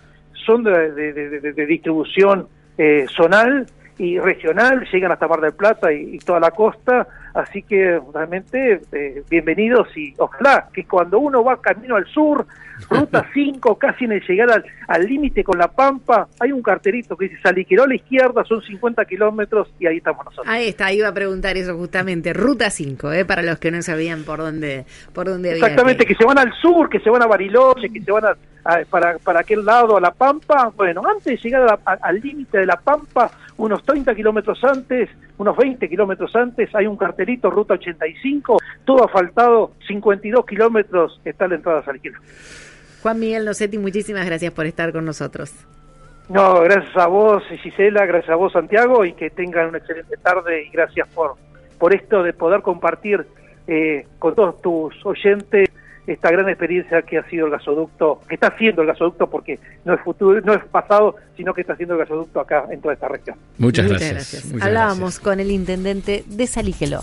son 0.44 0.62
de, 0.62 0.92
de- 0.92 1.12
de- 1.14 1.40
de- 1.40 1.52
de 1.54 1.66
distribución 1.66 2.46
eh, 2.76 3.06
zonal 3.08 3.66
y 3.98 4.18
regional, 4.18 4.86
llegan 4.92 5.12
hasta 5.12 5.26
Mar 5.28 5.40
del 5.40 5.52
Plata 5.54 5.92
y, 5.92 6.16
y 6.16 6.18
toda 6.18 6.38
la 6.40 6.50
costa, 6.50 7.06
así 7.34 7.62
que 7.62 7.98
realmente 8.12 8.80
eh, 8.92 9.22
bienvenidos 9.30 9.88
y 9.96 10.12
ojalá 10.18 10.68
que 10.72 10.84
cuando 10.84 11.18
uno 11.18 11.42
va 11.42 11.60
camino 11.60 11.96
al 11.96 12.06
sur, 12.06 12.46
ruta 12.90 13.26
5, 13.34 13.76
casi 13.78 14.04
en 14.04 14.12
el 14.12 14.20
llegar 14.26 14.62
al 14.88 15.02
límite 15.06 15.42
con 15.42 15.58
La 15.58 15.68
Pampa, 15.68 16.28
hay 16.40 16.52
un 16.52 16.60
carterito 16.62 17.16
que 17.16 17.28
dice 17.28 17.40
Saliqueró 17.42 17.84
a 17.84 17.88
la 17.88 17.94
izquierda, 17.94 18.44
son 18.44 18.60
50 18.62 19.04
kilómetros 19.06 19.68
y 19.78 19.86
ahí 19.86 19.96
estamos 19.98 20.24
nosotros. 20.26 20.46
Ahí 20.48 20.68
está, 20.68 20.92
iba 20.92 21.08
a 21.08 21.14
preguntar 21.14 21.56
eso 21.56 21.74
justamente. 21.76 22.32
Ruta 22.34 22.68
5, 22.70 23.12
¿eh? 23.12 23.24
para 23.24 23.42
los 23.42 23.58
que 23.58 23.70
no 23.70 23.80
sabían 23.82 24.24
por 24.24 24.40
dónde, 24.40 24.84
por 25.14 25.26
dónde 25.26 25.52
había 25.52 25.62
Exactamente, 25.62 26.04
que 26.04 26.12
que 26.14 26.18
se 26.18 26.24
van 26.26 26.38
al 26.38 26.52
sur, 26.60 26.88
que 26.90 27.00
se 27.00 27.08
van 27.10 27.22
a 27.22 27.26
Bariloche, 27.26 27.88
que 27.90 28.00
se 28.02 28.12
van 28.12 28.26
a- 28.26 28.36
a- 28.66 28.84
para, 28.88 29.18
para 29.18 29.40
aquel 29.40 29.64
lado, 29.64 29.96
a 29.96 30.00
La 30.00 30.10
Pampa. 30.12 30.72
Bueno, 30.76 31.02
antes 31.06 31.24
de 31.24 31.36
llegar 31.36 31.62
a 31.62 31.66
la- 31.66 31.78
a- 31.84 31.98
al 32.02 32.20
límite 32.20 32.58
de 32.58 32.66
La 32.66 32.76
Pampa, 32.76 33.30
unos 33.58 33.82
30 33.84 34.14
kilómetros 34.14 34.62
antes, 34.64 35.08
unos 35.38 35.56
20 35.56 35.88
kilómetros 35.88 36.34
antes, 36.36 36.74
hay 36.74 36.86
un 36.86 36.96
cartelito, 36.96 37.50
Ruta 37.50 37.74
85, 37.74 38.58
todo 38.84 39.04
asfaltado, 39.06 39.72
52 39.86 40.44
kilómetros 40.46 41.20
está 41.24 41.46
la 41.48 41.54
entrada 41.56 41.80
a 41.80 41.84
Salquilo. 41.84 42.18
Juan 43.02 43.20
Miguel 43.20 43.44
Nocetti, 43.44 43.78
muchísimas 43.78 44.26
gracias 44.26 44.52
por 44.52 44.66
estar 44.66 44.92
con 44.92 45.04
nosotros. 45.04 45.54
No, 46.28 46.60
gracias 46.60 46.96
a 46.96 47.06
vos, 47.06 47.44
Gisela, 47.62 48.04
gracias 48.04 48.30
a 48.30 48.34
vos, 48.36 48.52
Santiago, 48.52 49.04
y 49.04 49.12
que 49.12 49.30
tengan 49.30 49.68
una 49.68 49.78
excelente 49.78 50.16
tarde 50.16 50.64
y 50.64 50.70
gracias 50.70 51.06
por, 51.14 51.34
por 51.78 51.94
esto 51.94 52.22
de 52.24 52.32
poder 52.32 52.62
compartir 52.62 53.24
eh, 53.68 54.06
con 54.18 54.34
todos 54.34 54.60
tus 54.60 55.06
oyentes 55.06 55.68
esta 56.06 56.30
gran 56.30 56.48
experiencia 56.48 57.02
que 57.02 57.18
ha 57.18 57.28
sido 57.28 57.46
el 57.46 57.52
gasoducto, 57.52 58.20
que 58.28 58.34
está 58.34 58.48
haciendo 58.48 58.82
el 58.82 58.88
gasoducto 58.88 59.28
porque 59.28 59.58
no 59.84 59.94
es 59.94 60.00
futuro, 60.00 60.40
no 60.40 60.54
es 60.54 60.64
pasado, 60.64 61.16
sino 61.36 61.52
que 61.52 61.62
está 61.62 61.72
haciendo 61.72 61.94
el 61.94 62.00
gasoducto 62.00 62.40
acá 62.40 62.66
en 62.70 62.80
toda 62.80 62.94
esta 62.94 63.08
región. 63.08 63.36
Muchas 63.58 63.84
Muchas 63.86 64.00
gracias. 64.00 64.12
gracias. 64.12 64.44
Muchas 64.52 64.66
Hablábamos 64.66 64.98
gracias. 65.00 65.20
con 65.20 65.40
el 65.40 65.50
intendente 65.50 66.24
de 66.26 66.46
Salíquelo. 66.46 67.00